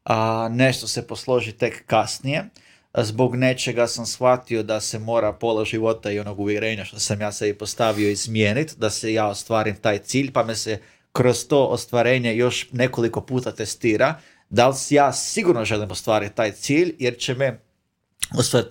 [0.04, 2.50] a nešto se posloži tek kasnije,
[2.98, 7.32] zbog nečega sam shvatio da se mora pola života i onog uvjerenja što sam ja
[7.32, 10.80] sebi postavio izmijeniti, da se ja ostvarim taj cilj, pa me se
[11.12, 14.20] kroz to ostvarenje još nekoliko puta testira,
[14.50, 17.60] da li ja sigurno želim ostvariti taj cilj, jer će me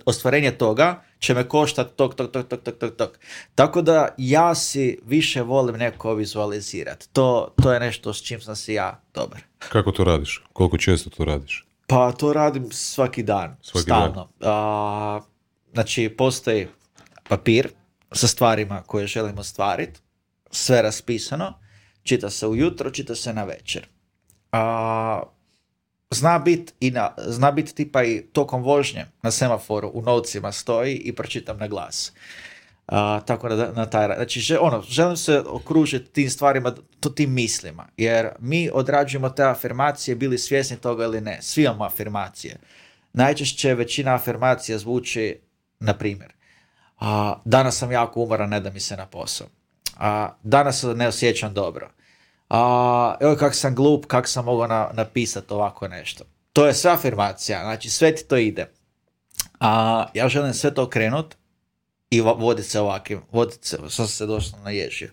[0.05, 3.19] ostvarenje toga će me koštati tok, tok, tok, tok, tok, tok, tok.
[3.55, 7.09] Tako da ja si više volim neko vizualizirati.
[7.13, 9.39] To, to je nešto s čim sam si ja dobar.
[9.59, 10.43] Kako to radiš?
[10.53, 11.65] Koliko često to radiš?
[11.91, 14.29] Pa to radim svaki dan, svaki stalno.
[14.39, 15.21] Dan.
[15.73, 16.67] znači, postoji
[17.29, 17.69] papir
[18.11, 19.99] sa stvarima koje želimo ostvariti,
[20.51, 21.53] sve raspisano,
[22.03, 23.87] čita se ujutro, čita se na večer.
[24.51, 25.23] A,
[26.11, 30.95] zna biti i na, zna bit tipa i tokom vožnje na semaforu u novcima stoji
[30.95, 32.13] i pročitam na glas.
[32.91, 37.87] A, tako na, na taj Znači, ono, želim se okružiti tim stvarima, to tim mislima.
[37.97, 41.41] Jer mi odrađujemo te afirmacije, bili svjesni toga ili ne.
[41.41, 42.57] Svi imamo afirmacije.
[43.13, 45.39] Najčešće većina afirmacija zvuči,
[45.79, 46.33] na primjer,
[46.99, 49.47] a, danas sam jako umoran, ne da mi se na posao.
[49.97, 51.91] A, danas se ne osjećam dobro.
[52.49, 56.23] A, evo kak sam glup, kak sam mogao na, napisati ovako nešto.
[56.53, 58.71] To je sve afirmacija, znači sve ti to ide.
[59.59, 61.40] A, ja želim sve to okrenut
[62.11, 65.09] i voditi se ovakvim, voditi se, sam se doslovno naježio,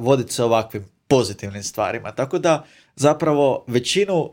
[0.00, 2.12] voditi se ovakvim pozitivnim stvarima.
[2.12, 2.64] Tako da
[2.96, 4.32] zapravo većinu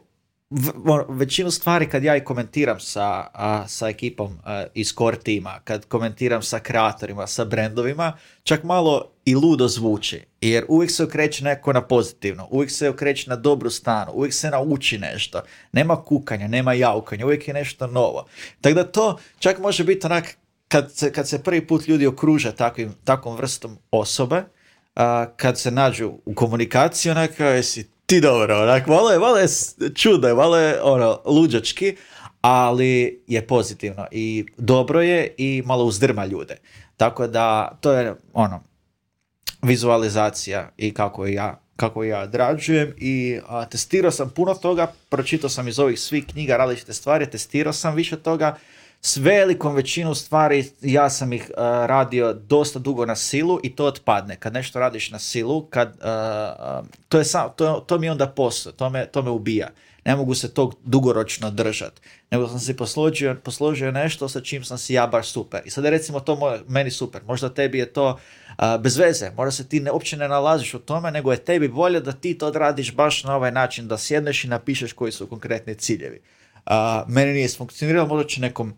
[1.09, 3.27] većinu stvari kad ja i komentiram sa,
[3.67, 4.39] sa ekipom
[4.73, 10.25] iz core tima, kad komentiram sa kreatorima, sa brendovima, čak malo i ludo zvuči.
[10.41, 14.49] Jer uvijek se okreće neko na pozitivno, uvijek se okreće na dobru stanu, uvijek se
[14.49, 15.41] nauči nešto.
[15.71, 18.25] Nema kukanja, nema jaukanja, uvijek je nešto novo.
[18.61, 20.37] Tako da to čak može biti onak
[20.69, 24.43] kad se, kad se prvi put ljudi okruže takvim, takvom vrstom osobe,
[24.95, 29.47] a, kad se nađu u komunikaciji, onako, jesi ti dobro, onak, malo je, malo je
[29.95, 31.95] čudo, malo je ono, luđački,
[32.41, 36.57] ali je pozitivno i dobro je i malo uzdrma ljude.
[36.97, 38.63] Tako da to je ono,
[39.61, 45.67] vizualizacija i kako ja kako ja odrađujem i a, testirao sam puno toga, pročitao sam
[45.67, 48.57] iz ovih svih knjiga različite stvari, testirao sam više toga,
[49.01, 53.85] s velikom većinom stvari ja sam ih uh, radio dosta dugo na silu i to
[53.85, 54.35] otpadne.
[54.35, 58.71] Kad nešto radiš na silu, kad, uh, to, je sam, to, to mi onda posao,
[58.71, 59.67] to me, to me ubija.
[60.05, 62.01] Ne mogu se tog dugoročno držati.
[62.31, 65.61] Nego sam si posložio, posložio nešto sa čim sam si ja baš super.
[65.65, 67.21] I sad je recimo to moj, meni super.
[67.27, 69.31] Možda tebi je to uh, bez veze.
[69.37, 72.37] Možda se ti ne, uopće ne nalaziš u tome, nego je tebi bolje da ti
[72.37, 76.21] to odradiš baš na ovaj način, da sjedneš i napišeš koji su konkretni ciljevi.
[77.07, 78.73] Meni nije funkcioniralo, možda će nekom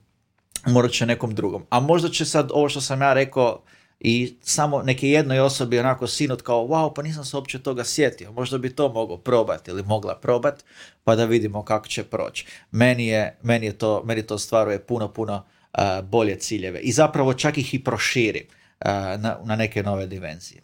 [0.66, 1.66] morat će nekom drugom.
[1.70, 3.62] A možda će sad ovo što sam ja rekao
[4.00, 8.32] i samo neke jednoj osobi onako sinut kao wow, pa nisam se uopće toga sjetio.
[8.32, 10.64] Možda bi to mogao probati ili mogla probati
[11.04, 12.46] pa da vidimo kako će proći.
[12.72, 15.36] Meni, je, meni, je to, meni to stvaruje puno, puno
[15.74, 20.62] uh, bolje ciljeve i zapravo čak ih i proširi uh, na, na neke nove dimenzije.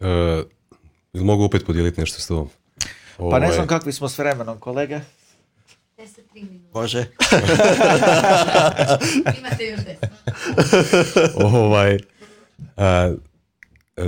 [0.00, 0.06] Uh,
[1.14, 2.48] mogu opet podijeliti nešto s tobom?
[3.16, 5.00] Pa ne ovaj- znam kakvi smo s vremenom, kolege.
[5.98, 6.20] 10
[6.74, 6.98] Može.
[9.38, 9.80] Imate još
[11.34, 11.98] ovaj,
[12.76, 13.14] a,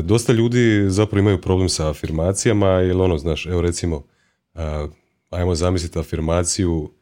[0.02, 4.04] dosta ljudi zapravo imaju problem sa afirmacijama, jer ono, znaš, evo recimo,
[4.54, 4.88] a,
[5.30, 6.92] ajmo zamisliti afirmaciju,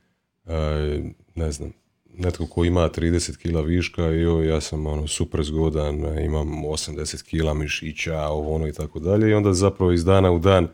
[0.47, 0.99] a,
[1.34, 1.72] ne znam,
[2.14, 7.22] netko ko ima 30 kila viška i joj, ja sam ono super zgodan, imam 80
[7.22, 10.68] kila mišića, ovo ono i tako dalje i onda zapravo iz dana u dan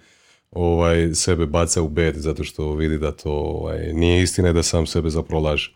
[0.55, 4.63] ovaj, sebe baca u bed zato što vidi da to ovaj, nije istina i da
[4.63, 5.75] sam sebe zapravo laže.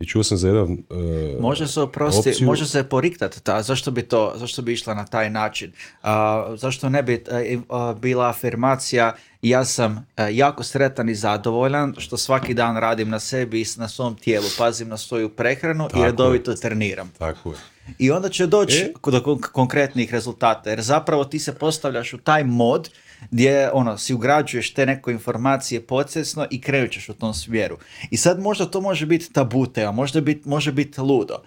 [0.00, 3.90] I čuo sam za jedan uh, Može se oprosti, opciju- može se poriktati ta, zašto
[3.90, 5.72] bi to, zašto bi išla na taj način?
[6.02, 7.24] A, zašto ne bi
[7.68, 13.20] a, bila afirmacija ja sam a, jako sretan i zadovoljan što svaki dan radim na
[13.20, 16.06] sebi i na svom tijelu, pazim na svoju prehranu Tako i je.
[16.06, 17.12] redovito treniram.
[17.18, 17.56] Tako je.
[17.98, 18.92] I onda će doći E?
[19.04, 22.90] do kon- konkretnih rezultata, jer zapravo ti se postavljaš u taj mod
[23.30, 27.78] gdje ono, si ugrađuješ te neke informacije podsvjesno i krenut ćeš u tom smjeru.
[28.10, 31.42] I sad možda to može biti tabu tema, možda bit, može biti ludo,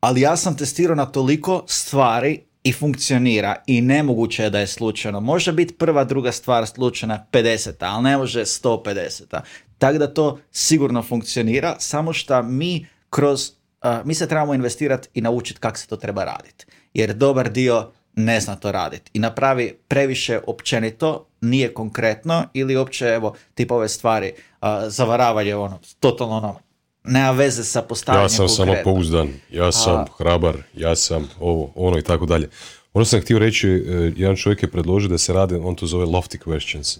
[0.00, 5.20] ali ja sam testirao na toliko stvari i funkcionira i nemoguće je da je slučajno.
[5.20, 9.40] Može biti prva, druga stvar slučajna 50, ali ne može 150.
[9.78, 15.20] Tako da to sigurno funkcionira, samo što mi kroz, a, mi se trebamo investirati i
[15.20, 16.66] naučiti kako se to treba raditi.
[16.94, 23.06] Jer dobar dio ne zna to raditi i napravi previše općenito, nije konkretno ili uopće
[23.06, 26.58] evo tip ove stvari, a, zavaravanje ono, totalno ono,
[27.04, 31.98] nema veze sa postavljanjem Ja sam samo pouzdan, ja sam hrabar, ja sam ovo, ono
[31.98, 32.48] i tako dalje.
[32.94, 36.06] Ono sam htio reći, e, jedan čovjek je predložio da se radi, on to zove
[36.06, 36.98] lofty questions.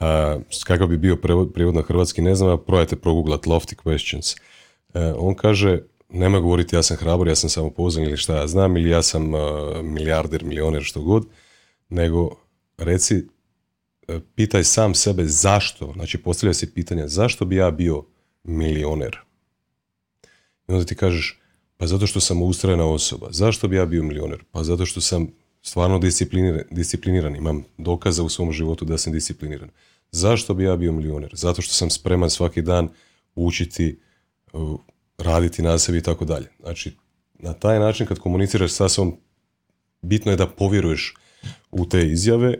[0.00, 4.36] Uh, kakav bi bio prevod, na hrvatski, ne znam, a probajte proguglat lofty questions.
[4.94, 8.46] E, on kaže, nema govoriti ja sam hrabar, ja sam samo pouzdan ili šta ja
[8.46, 9.40] znam, ili ja sam uh,
[9.82, 11.26] milijarder, milioner, što god,
[11.88, 12.36] nego
[12.78, 13.26] reci,
[14.08, 18.04] e, pitaj sam sebe zašto, znači postavlja si pitanje zašto bi ja bio
[18.44, 19.18] milioner?
[20.68, 21.40] I onda ti kažeš,
[21.76, 23.28] pa zato što sam ustrajna osoba.
[23.30, 24.44] Zašto bi ja bio milioner?
[24.50, 25.28] Pa zato što sam
[25.62, 27.36] stvarno discipliniran, discipliniran.
[27.36, 29.70] Imam dokaza u svom životu da sam discipliniran.
[30.10, 31.30] Zašto bi ja bio milioner?
[31.32, 32.88] Zato što sam spreman svaki dan
[33.34, 33.98] učiti,
[34.52, 34.78] uh,
[35.18, 36.46] raditi na sebi i tako dalje.
[36.60, 36.96] Znači,
[37.34, 39.16] na taj način kad komuniciraš sa sobom,
[40.02, 41.14] bitno je da povjeruješ
[41.70, 42.54] u te izjave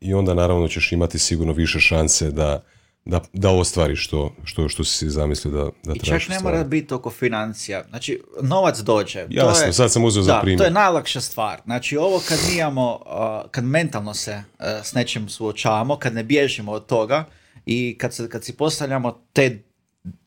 [0.00, 2.64] i onda naravno ćeš imati sigurno više šanse da,
[3.04, 6.44] da, da ostvariš što, što, što si zamislio da, da I čak ne ostvariti.
[6.44, 7.84] mora biti oko financija.
[7.88, 9.26] Znači, novac dođe.
[9.26, 10.58] To Jasno, je, sad sam uzeo za da, primjer.
[10.58, 11.60] to je najlakša stvar.
[11.64, 16.24] Znači, ovo kad mi imamo, uh, kad mentalno se uh, s nečim suočavamo, kad ne
[16.24, 17.24] bježimo od toga
[17.66, 19.62] i kad, se, kad si postavljamo te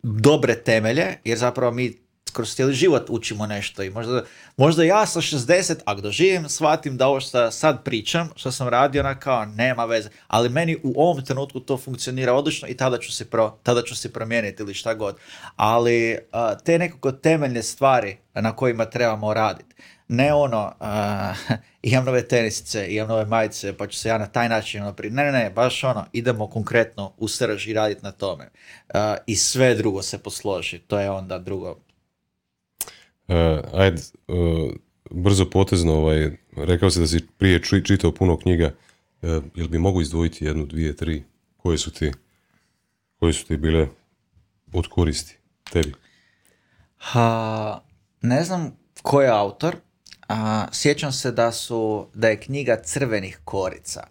[0.03, 1.93] dobre temelje, jer zapravo mi
[2.37, 4.23] kroz cijeli život učimo nešto i možda,
[4.57, 9.01] možda ja sa 60, ako doživim, shvatim da ovo što sad pričam, što sam radio,
[9.01, 13.11] ona kao nema veze, ali meni u ovom trenutku to funkcionira odlično i tada ću
[13.11, 15.17] se, pro, tada ću se promijeniti ili šta god.
[15.55, 19.75] Ali a, te nekako temeljne stvari na kojima trebamo raditi.
[20.07, 21.33] Ne ono, a,
[21.81, 25.09] imam nove tenisice, imam nove majice, pa ću se ja na taj način ono pri...
[25.09, 28.49] Ne, ne, ne, baš ono, idemo konkretno u srž i raditi na tome.
[28.93, 31.86] A, I sve drugo se posloži, to je onda drugo.
[33.27, 34.33] E, ajde, e,
[35.11, 38.73] brzo potezno, ovaj, rekao si da si prije či- čitao puno knjiga.
[39.21, 41.23] E, jel bi mogu izdvojiti jednu, dvije, tri?
[41.57, 42.11] Koje su ti,
[43.19, 43.87] koje su ti bile
[44.73, 45.37] od koristi
[45.71, 45.93] tebi?
[46.97, 47.81] Ha,
[48.21, 49.75] ne znam ko je autor,
[50.27, 54.07] a, sjećam se da su, da je knjiga Crvenih korica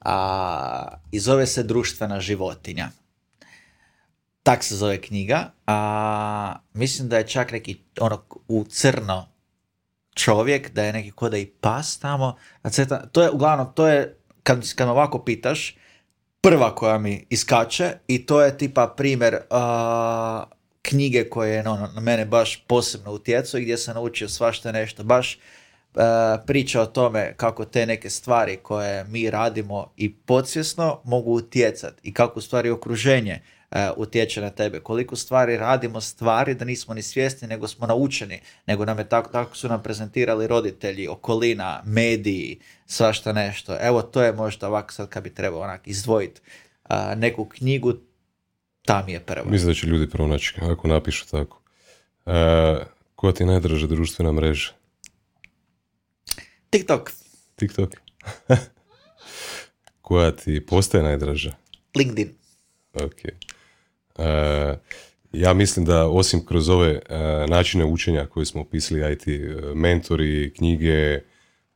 [0.00, 2.90] a, i zove se Društvena životinja.
[4.42, 9.28] Tak se zove knjiga, a mislim da je čak neki ono u crno
[10.14, 12.36] čovjek, da je neki ko da i pas tamo.
[12.62, 13.08] nacrtan.
[13.12, 15.76] To je uglavnom, to je, kad, kad ovako pitaš,
[16.40, 20.44] prva koja mi iskače i to je tipa primjer a,
[20.82, 25.04] knjige koje je ono, na mene baš posebno utjecao i gdje sam naučio svašta nešto.
[25.04, 25.38] Baš
[25.94, 32.00] a, priča o tome kako te neke stvari koje mi radimo i podsvjesno mogu utjecati
[32.02, 33.42] i kako stvari okruženje
[33.96, 34.80] utječe na tebe.
[34.80, 39.32] Koliko stvari radimo stvari da nismo ni svjesni nego smo naučeni, nego nam je tako,
[39.32, 43.76] tako su nam prezentirali roditelji, okolina, mediji, svašta nešto.
[43.80, 46.40] Evo to je možda ovako sad kad bi trebao onak izdvojiti
[46.84, 47.92] a, neku knjigu,
[48.82, 49.50] ta mi je prva.
[49.50, 51.62] Mislim da će ljudi pronaći ako napišu tako.
[52.26, 52.76] E,
[53.14, 54.72] koja ti je najdraža društvena mreža?
[56.70, 57.10] TikTok,
[57.56, 57.90] TikTok?
[60.00, 61.52] koja ti postaje najdraža?
[61.96, 62.34] LinkedIn.
[62.94, 63.52] Ok.
[64.18, 64.78] E,
[65.32, 67.00] ja mislim da osim kroz ove e,
[67.48, 69.40] načine učenja koje smo opisali, IT, e,
[69.74, 71.20] mentori, knjige,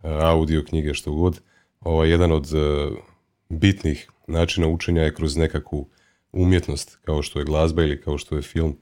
[0.03, 1.41] audio knjige, što god,
[1.81, 2.47] ovaj, jedan od
[3.49, 5.89] bitnih načina učenja je kroz nekakvu
[6.33, 8.79] umjetnost, kao što je glazba ili kao što je film.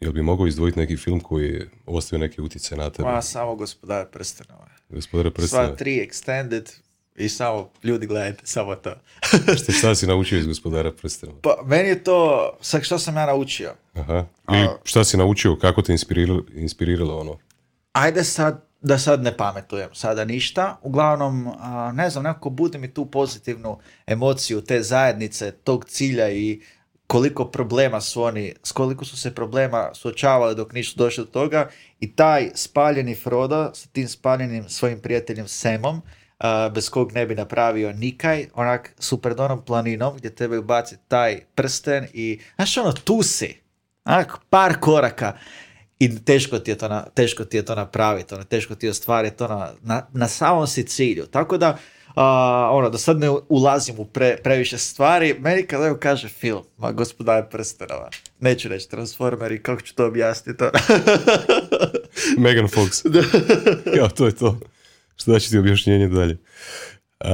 [0.00, 3.08] Jel bi mogao izdvojiti neki film koji je ostavio neke utjece na tebe?
[3.08, 4.68] Ma, samo gospodar prstenova.
[4.88, 6.81] Gospodare Sva predstave, tri extended
[7.16, 8.94] i samo ljudi gledajte, samo to.
[9.62, 11.38] šta, šta si naučio iz gospodara prstenova?
[11.42, 13.72] Pa meni je to, sad što sam ja naučio?
[13.94, 14.24] Aha.
[14.48, 17.38] Ili šta si naučio, kako te inspiriralo, inspiriralo ono?
[17.92, 20.78] Ajde sad da sad ne pametujem sada ništa.
[20.82, 21.48] Uglavnom,
[21.92, 26.60] ne znam, nekako budi mi tu pozitivnu emociju te zajednice, tog cilja i
[27.06, 31.68] koliko problema su oni, s koliko su se problema suočavali dok nisu došli do toga
[32.00, 36.02] i taj spaljeni Frodo sa tim spaljenim svojim prijateljem Semom,
[36.74, 41.40] bez kog ne bi napravio nikaj, onak su pred onom planinom gdje trebaju baciti taj
[41.54, 43.60] prsten i, znaš ono, tu si,
[44.04, 45.36] onak, par koraka
[45.98, 48.90] i teško ti je to, na, teško ti je to napraviti, ono, teško ti je
[48.90, 51.26] ostvariti to na, na, na samom si cilju.
[51.26, 51.78] Tako da,
[52.70, 56.92] ono, da sad ne ulazim u pre, previše stvari, meni kad evo kaže film, ma
[56.92, 60.64] gospodar prstenova, neću reći Transformeri, kako ću to objasniti?
[62.44, 63.04] Megan Fox.
[63.98, 64.58] ja, to je to.
[65.22, 66.36] Što znači objašnjenje dalje?
[67.20, 67.28] Uh,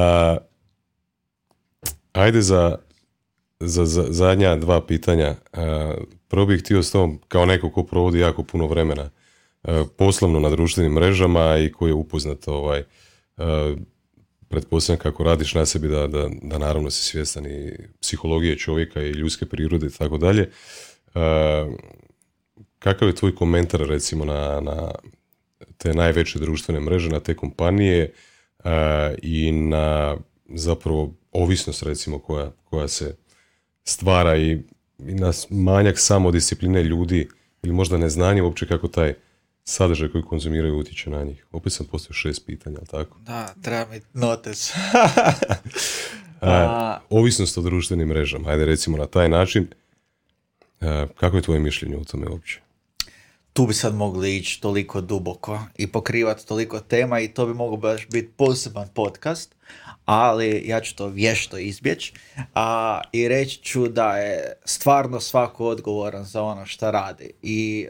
[2.12, 2.78] ajde za,
[3.60, 5.34] za, za, zadnja dva pitanja.
[5.52, 5.58] Uh,
[6.28, 9.10] prvo bih htio s tom, kao neko ko provodi jako puno vremena
[9.62, 12.82] uh, poslovno na društvenim mrežama i koji je upoznat ovaj,
[13.36, 13.44] uh,
[14.48, 19.10] pretpostavljam kako radiš na sebi da, da, da naravno si svjestan i psihologije čovjeka i
[19.10, 20.50] ljudske prirode i tako dalje.
[22.78, 24.90] Kakav je tvoj komentar recimo na, na
[25.78, 28.12] te najveće društvene mreže, na te kompanije
[29.22, 30.16] i na
[30.48, 33.16] zapravo ovisnost recimo koja, koja se
[33.84, 34.50] stvara i,
[34.98, 37.28] i na manjak samodiscipline ljudi
[37.62, 39.14] ili možda neznanje uopće kako taj
[39.64, 41.46] sadržaj koji konzumiraju utječe na njih.
[41.52, 43.18] Opet sam postavio šest pitanja, ali tako?
[43.20, 44.72] Da, treba mi notes.
[47.10, 49.66] ovisnost o društvenim mrežama, ajde recimo na taj način.
[51.16, 52.60] kako je tvoje mišljenje o tome uopće?
[53.58, 57.76] Tu bi sad mogli ići toliko duboko i pokrivati toliko tema i to bi mogao
[57.76, 59.54] baš biti poseban podcast,
[60.04, 62.12] ali ja ću to vješto izbjeći
[62.54, 67.30] a, i reći ću da je stvarno svako odgovoran za ono što radi.
[67.42, 67.88] I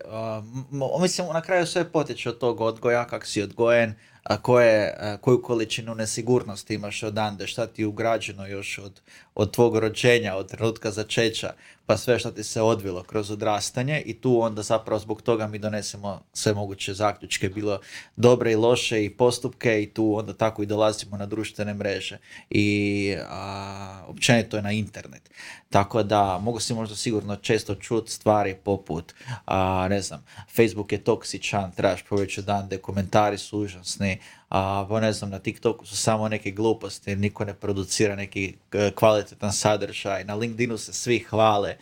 [1.00, 5.94] mislim na kraju sve potiče od tog odgoja, kak si odgojen, a koje, koju količinu
[5.94, 9.00] nesigurnosti imaš odande, šta ti je ugrađeno još od,
[9.38, 11.52] od tvog rođenja, od trenutka začeća,
[11.86, 15.58] pa sve što ti se odvilo kroz odrastanje i tu onda zapravo zbog toga mi
[15.58, 17.80] donesemo sve moguće zaključke, bilo
[18.16, 22.18] dobre i loše i postupke i tu onda tako i dolazimo na društvene mreže
[22.50, 25.30] i a, općenito je na internet.
[25.70, 29.14] Tako da mogu si možda sigurno često čuti stvari poput,
[29.46, 30.24] a, ne znam,
[30.56, 34.18] Facebook je toksičan, trebaš poveći dan, komentari su užasni,
[34.48, 38.90] a pa ne znam, na TikToku su samo neke gluposti, niko ne producira neki e,
[38.94, 41.76] kvalitetan sadržaj, na LinkedInu se svi hvale.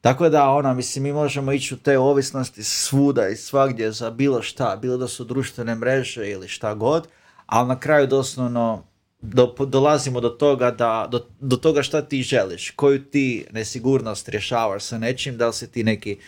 [0.00, 4.42] Tako da, ona, mislim, mi možemo ići u te ovisnosti svuda i svagdje za bilo
[4.42, 7.08] šta, bilo da su društvene mreže ili šta god,
[7.46, 8.84] ali na kraju doslovno
[9.20, 14.82] do, dolazimo do toga da, do, do toga šta ti želiš, koju ti nesigurnost rješavaš
[14.82, 16.18] sa nečim, da li si ti neki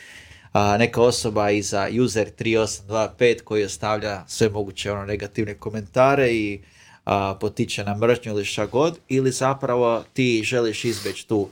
[0.52, 6.60] a, neka osoba iza user 3825 koji ostavlja sve moguće ono negativne komentare i
[7.04, 11.48] a, potiče na mržnju ili šta god, ili zapravo ti želiš izbjeći tu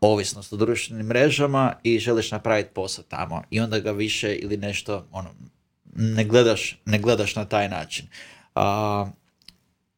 [0.00, 5.06] ovisnost o društvenim mrežama i želiš napraviti posao tamo i onda ga više ili nešto
[5.12, 5.30] ono,
[5.96, 8.06] ne, gledaš, ne gledaš na taj način.
[8.54, 9.10] A,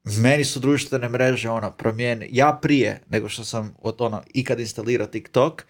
[0.04, 5.06] meni su društvene mreže ono promijene, ja prije nego što sam od ono ikad instalirao
[5.06, 5.66] TikTok,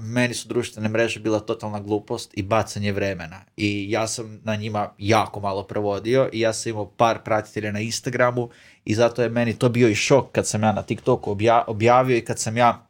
[0.00, 3.40] meni su društvene mreže bila totalna glupost i bacanje vremena.
[3.56, 7.80] I ja sam na njima jako malo provodio i ja sam imao par pratitelja na
[7.80, 8.48] Instagramu
[8.84, 11.36] i zato je meni to bio i šok kad sam ja na TikToku
[11.66, 12.86] objavio i kad sam ja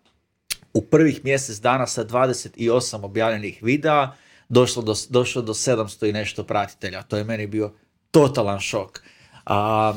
[0.75, 4.13] u prvih mjesec dana sa 28 objavljenih videa
[4.49, 7.03] došlo do, došlo do 700 i nešto pratitelja.
[7.03, 7.73] To je meni bio
[8.11, 9.03] totalan šok.
[9.47, 9.95] A,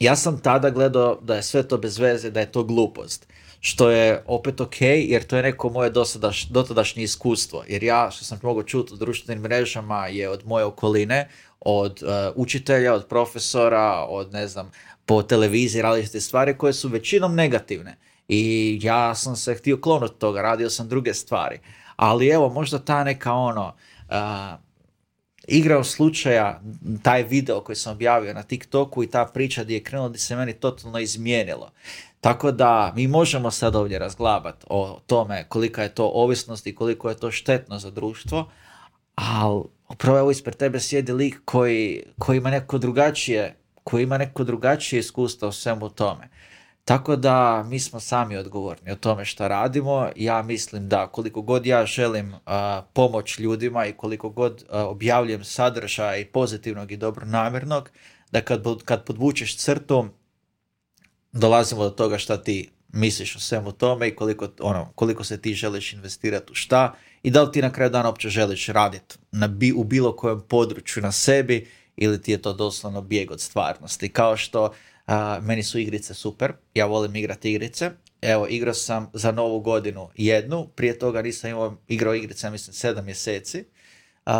[0.00, 3.26] ja sam tada gledao da je sve to bez veze, da je to glupost
[3.60, 7.64] što je opet ok, jer to je neko moje dosadaš, dotadašnje iskustvo.
[7.68, 11.28] Jer ja, što sam mogao čuti u društvenim mrežama, je od moje okoline,
[11.60, 14.70] od uh, učitelja, od profesora, od ne znam,
[15.06, 17.96] po televiziji različite stvari koje su većinom negativne.
[18.28, 21.58] I ja sam se htio klonuti toga, radio sam druge stvari.
[21.96, 23.74] Ali evo, možda ta neka ono,
[24.08, 24.14] uh,
[25.48, 26.60] igra slučaja,
[27.02, 30.36] taj video koji sam objavio na TikToku i ta priča gdje je krenulo, gdje se
[30.36, 31.70] meni totalno izmijenilo.
[32.20, 37.08] Tako da mi možemo sad ovdje razglabati o tome kolika je to ovisnost i koliko
[37.08, 38.50] je to štetno za društvo,
[39.14, 44.44] ali upravo evo ispred tebe sjedi lik koji, koji ima neko drugačije, koji ima neko
[44.44, 46.28] drugačije iskustvo u svemu tome.
[46.84, 50.08] Tako da mi smo sami odgovorni o tome što radimo.
[50.16, 52.40] Ja mislim da koliko god ja želim uh,
[52.92, 57.90] pomoć ljudima i koliko god uh, objavljujem sadržaj pozitivnog i dobronamjernog,
[58.32, 60.10] da kad, kad podvučeš crtom
[61.32, 65.54] dolazimo do toga šta ti misliš o svemu tome i koliko, ono, koliko se ti
[65.54, 69.48] želiš investirati u šta i da li ti na kraju dana uopće želiš raditi na,
[69.76, 74.08] u bilo kojem području na sebi ili ti je to doslovno bijeg od stvarnosti.
[74.08, 74.72] Kao što
[75.42, 77.90] meni su igrice super, ja volim igrati igrice,
[78.22, 83.04] Evo, igrao sam za novu godinu jednu, prije toga nisam imao, igrao igrice, mislim, sedam
[83.04, 83.64] mjeseci.
[84.28, 84.34] Uh,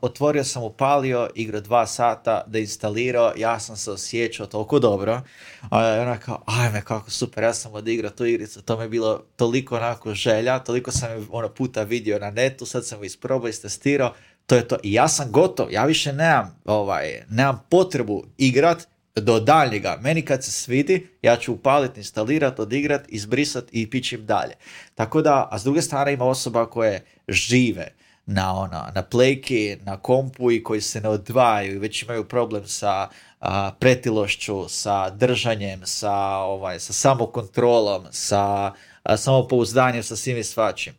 [0.00, 5.20] otvorio sam, upalio, igrao dva sata, da instalirao, ja sam se osjećao toliko dobro.
[5.70, 9.22] A ona kao, ajme, kako super, ja sam odigrao tu igricu, to mi je bilo
[9.36, 14.14] toliko onako želja, toliko sam je ono puta vidio na netu, sad sam isprobao, istestirao,
[14.46, 14.76] to je to.
[14.82, 18.86] I ja sam gotov, ja više nemam, ovaj, nemam potrebu igrat,
[19.16, 19.98] do daljnjega.
[20.00, 24.54] Meni kad se svidi, ja ću upaliti, instalirati, odigrati, izbrisati i pićim dalje.
[24.94, 27.88] Tako da, a s druge strane ima osoba koje žive
[28.26, 32.66] na ona, na plejki, na kompu i koji se ne odvajaju i već imaju problem
[32.66, 33.08] sa
[33.40, 38.72] a, pretilošću, sa držanjem, sa, ovaj, sa samokontrolom, sa
[39.02, 40.94] a, samopouzdanjem, sa svim i svačim.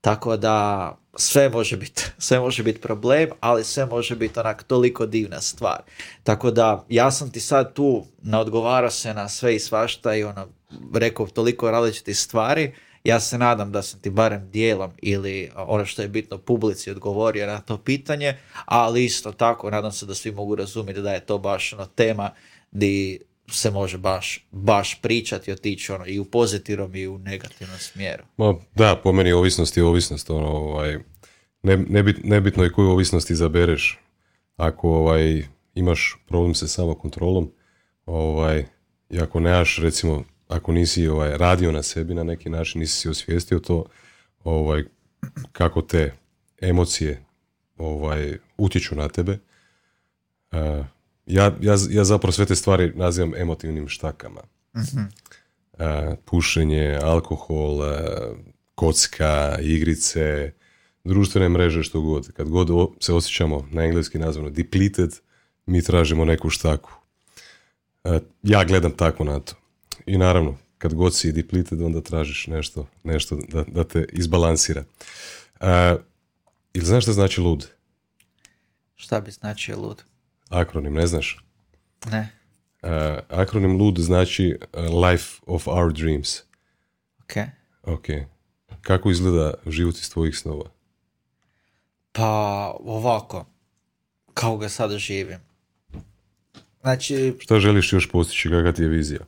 [0.00, 5.06] Tako da sve može biti, sve može biti problem, ali sve može biti onak toliko
[5.06, 5.82] divna stvar.
[6.22, 10.48] Tako da ja sam ti sad tu naodgovara se na sve i svašta i ono
[10.94, 12.74] rekao toliko različitih stvari.
[13.04, 17.46] Ja se nadam da sam ti barem dijelom ili ono što je bitno publici odgovorio
[17.46, 21.38] na to pitanje, ali isto tako nadam se da svi mogu razumjeti da je to
[21.38, 22.30] baš ono tema
[22.70, 28.24] di se može baš, baš pričati otići ono, i u pozitivnom i u negativnom smjeru.
[28.36, 30.30] Ma, da, po meni ovisnost je ovisnost.
[30.30, 30.98] Ono, ovaj,
[31.62, 33.98] ne, nebit, nebitno je koju ovisnost izabereš.
[34.56, 35.42] Ako ovaj,
[35.74, 37.52] imaš problem sa samokontrolom,
[38.06, 38.64] ovaj,
[39.10, 43.08] i ako nemaš, recimo, ako nisi ovaj, radio na sebi na neki način, nisi si
[43.08, 43.84] osvijestio to,
[44.44, 44.84] ovaj,
[45.52, 46.12] kako te
[46.60, 47.24] emocije
[47.76, 49.38] ovaj, utječu na tebe,
[50.52, 50.86] uh,
[51.26, 54.40] ja, ja, ja zapravo sve te stvari nazivam emotivnim štakama.
[54.74, 55.22] mm
[56.24, 57.80] pušenje, alkohol,
[58.74, 60.52] kocka, igrice,
[61.04, 62.32] društvene mreže, što god.
[62.32, 62.68] Kad god
[63.00, 65.10] se osjećamo na engleski nazvano depleted,
[65.66, 66.92] mi tražimo neku štaku.
[68.42, 69.61] ja gledam tako na to.
[70.06, 74.84] I naravno, kad god si depleted, onda tražiš nešto, nešto da, da te izbalansira.
[76.74, 77.68] ili znaš šta znači lud?
[78.94, 80.02] Šta bi značio lud?
[80.48, 81.44] Akronim, ne znaš?
[82.10, 82.32] Ne.
[82.82, 82.88] Uh,
[83.28, 86.40] akronim LUD znači uh, Life of Our Dreams.
[87.22, 87.32] Ok.
[87.82, 88.06] Ok.
[88.80, 90.70] Kako izgleda život iz tvojih snova?
[92.12, 93.46] Pa ovako,
[94.34, 95.38] kao ga sada živim.
[96.80, 97.34] Znači...
[97.40, 99.20] Šta želiš još postići, kakva ti je vizija?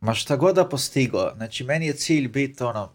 [0.00, 2.92] Ma šta god da postigo, znači meni je cilj biti ono,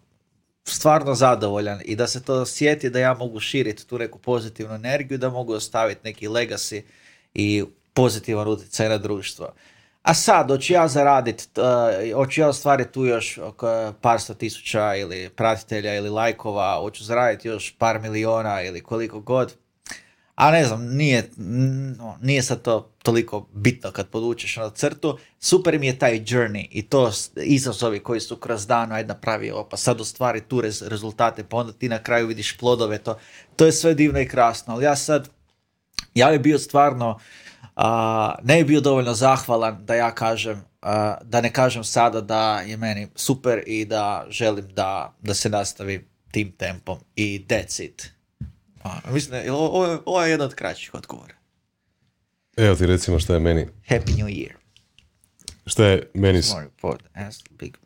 [0.63, 5.17] stvarno zadovoljan i da se to osjeti da ja mogu širiti tu neku pozitivnu energiju,
[5.17, 6.81] da mogu ostaviti neki legacy
[7.33, 9.53] i pozitivan utjecaj na društvo.
[10.01, 14.95] A sad, hoću ja zaraditi, uh, hoću ja ostvariti tu još oko par sto tisuća
[14.95, 19.53] ili pratitelja ili lajkova, hoću zaraditi još par miliona ili koliko god.
[20.35, 21.29] A ne znam, nije,
[22.21, 25.17] nije sad to toliko bitno kad podučeš na crtu.
[25.39, 27.11] Super mi je taj journey i to
[27.43, 31.73] izazovi koji su kroz dan, ajde napravi ovo, pa sad ostvari tu rezultate, pa onda
[31.73, 33.17] ti na kraju vidiš plodove, to,
[33.55, 34.73] to je sve divno i krasno.
[34.73, 35.29] Ali ja sad
[36.15, 37.19] ja bi bio stvarno,
[37.75, 40.63] a, ne bi bio dovoljno zahvalan da ja kažem,
[41.23, 46.07] da ne kažem sada da je meni super i da želim da, da se nastavi
[46.31, 48.12] tim tempom i that's it.
[48.83, 51.35] A, mislim, ovo, ovo je jedan od kraćih odgovora.
[52.57, 53.67] Evo ti recimo šta je meni.
[53.89, 54.53] Happy New Year.
[55.65, 56.41] Šta je meni...
[57.49, 57.77] Big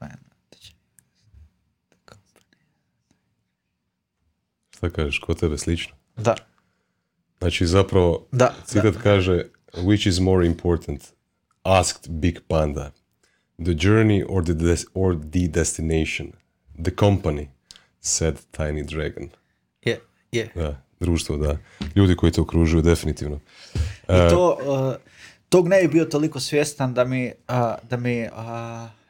[4.78, 5.95] Šta kažeš, kod tebe slično?
[6.16, 6.36] Da.
[7.40, 9.44] Znači zapravo da, citat kaže
[9.74, 11.03] which is more important?
[11.64, 12.91] Asked Big Panda.
[13.65, 16.32] The journey or the, des or the destination?
[16.84, 17.48] The company,
[17.99, 19.30] said Tiny Dragon.
[19.86, 19.99] Je,
[20.32, 20.52] je.
[20.56, 21.57] Da, društvo, da.
[21.95, 23.40] Ljudi koji to okružuju, definitivno.
[24.03, 24.95] I to, uh,
[25.49, 28.30] tog ne bi bio toliko svjestan da mi, uh, da mi uh,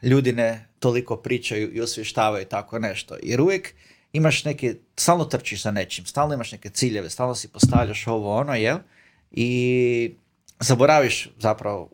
[0.10, 3.16] ljudi ne toliko pričaju i osvještavaju tako nešto.
[3.24, 3.74] Jer uvijek
[4.14, 8.56] imaš neke, stalno trčiš za nečim, stalno imaš neke ciljeve, stalno si postavljaš ovo ono,
[8.56, 8.78] jel?
[9.32, 10.12] I
[10.60, 11.90] zaboraviš zapravo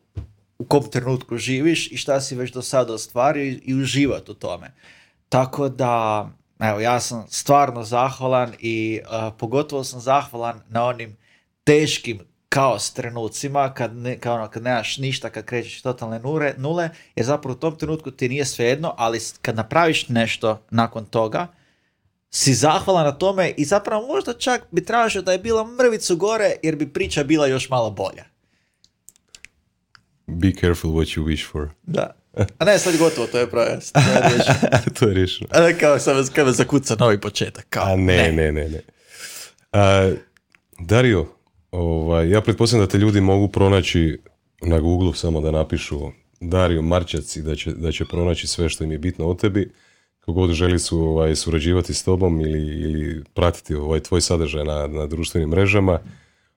[0.59, 4.71] u kom trenutku živiš i šta si već do sada ostvario i uživati u tome.
[5.29, 8.99] Tako da, evo, ja sam stvarno zahvalan i
[9.37, 11.17] pogotovo sam zahvalan na onim
[11.63, 12.19] teškim
[12.49, 17.25] kaos trenucima kad, ne, kao ono, kad nemaš ništa, kad krećeš totalne nule, nule, jer
[17.25, 21.47] zapravo u tom trenutku ti nije svejedno, ali kad napraviš nešto nakon toga,
[22.29, 26.55] si zahvala na tome i zapravo možda čak bi tražio da je bila mrvicu gore
[26.63, 28.23] jer bi priča bila još malo bolja.
[30.27, 31.69] Be careful what you wish for.
[31.83, 32.22] Da.
[32.33, 33.77] A ne, sad gotovo, to je pravi.
[34.99, 35.49] to je riješeno.
[35.53, 37.65] A ne, kao sam kada zakuca novi početak.
[37.69, 38.81] Kao, A ne, ne, ne, ne.
[39.73, 40.17] Uh,
[40.79, 41.25] Dario,
[41.71, 44.21] ovaj, ja pretpostavljam da te ljudi mogu pronaći
[44.61, 45.99] na Google samo da napišu
[46.39, 49.71] Dario Marčac i da će, da će pronaći sve što im je bitno o tebi.
[50.19, 55.05] Kogod želi su ovaj, surađivati s tobom ili, ili pratiti ovaj, tvoj sadržaj na, na
[55.05, 55.99] društvenim mrežama,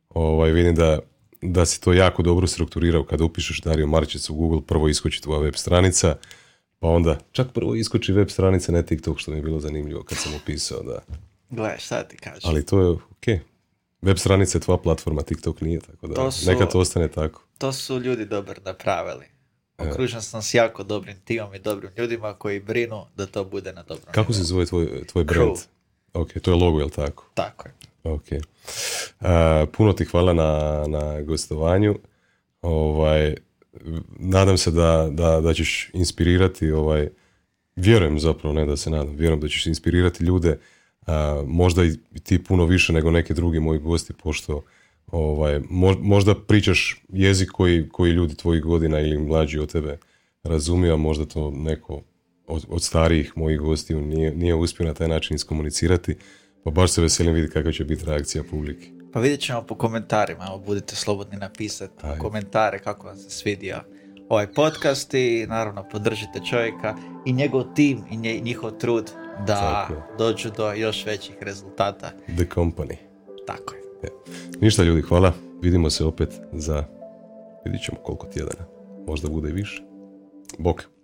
[0.09, 0.99] ovaj, vidim da,
[1.43, 5.41] da si to jako dobro strukturirao kada upišeš Dario Marčac u Google, prvo iskoči tvoja
[5.41, 6.17] web stranica,
[6.79, 10.19] pa onda čak prvo iskoči web stranica, ne TikTok, što mi je bilo zanimljivo kad
[10.19, 10.83] sam upisao.
[10.83, 10.99] Da.
[11.51, 12.45] Gledaj, šta ti kažeš?
[12.45, 13.43] Ali to je ok.
[14.03, 17.43] Web stranica je tvoja platforma, TikTok nije, tako da To su- neka to ostane tako.
[17.59, 19.25] To su ljudi dobro napravili.
[19.79, 23.83] Okružen sam s jako dobrim timom i dobrim ljudima koji brinu da to bude na
[23.83, 25.51] dobrom Kako se zove tvoj, tvoj brand?
[25.51, 25.67] Crew.
[26.13, 27.25] Ok, to je logo, jel tako?
[27.35, 27.75] Tako je.
[28.15, 28.27] Ok.
[29.21, 31.99] A, puno ti hvala na, na gostovanju.
[32.63, 33.35] Ovaj,
[34.19, 37.09] nadam se da, da, da ćeš inspirirati, ovaj,
[37.77, 40.59] vjerujem zapravo, ne da se nadam, vjerujem da ćeš inspirirati ljude,
[41.07, 44.65] a, možda i ti puno više nego neki drugi moji gosti, pošto
[45.07, 49.99] ovaj, mo- možda pričaš jezik koji, koji ljudi tvojih godina ili mlađi od tebe
[50.43, 52.03] razumiju, a možda to neko
[52.47, 56.17] od, od starijih mojih gostiju nije, nije uspio na taj način iskomunicirati,
[56.67, 58.87] pa baš se veselim vidjeti kakva će biti reakcija publike.
[59.13, 62.19] Pa vidjet ćemo po komentarima, evo budite slobodni napisati Ajde.
[62.19, 63.77] komentare kako vam se svidio
[64.29, 69.11] ovaj podcast i naravno podržite čovjeka i njegov tim i nje- njihov trud
[69.47, 72.11] da Tako dođu do još većih rezultata.
[72.27, 72.97] The Company.
[73.47, 74.11] Tako je.
[74.61, 75.33] Ništa ljudi, hvala.
[75.63, 76.85] Vidimo se opet za,
[77.65, 78.67] vidit ćemo koliko tjedana.
[79.07, 79.83] Možda bude i više.
[80.59, 80.96] Bok.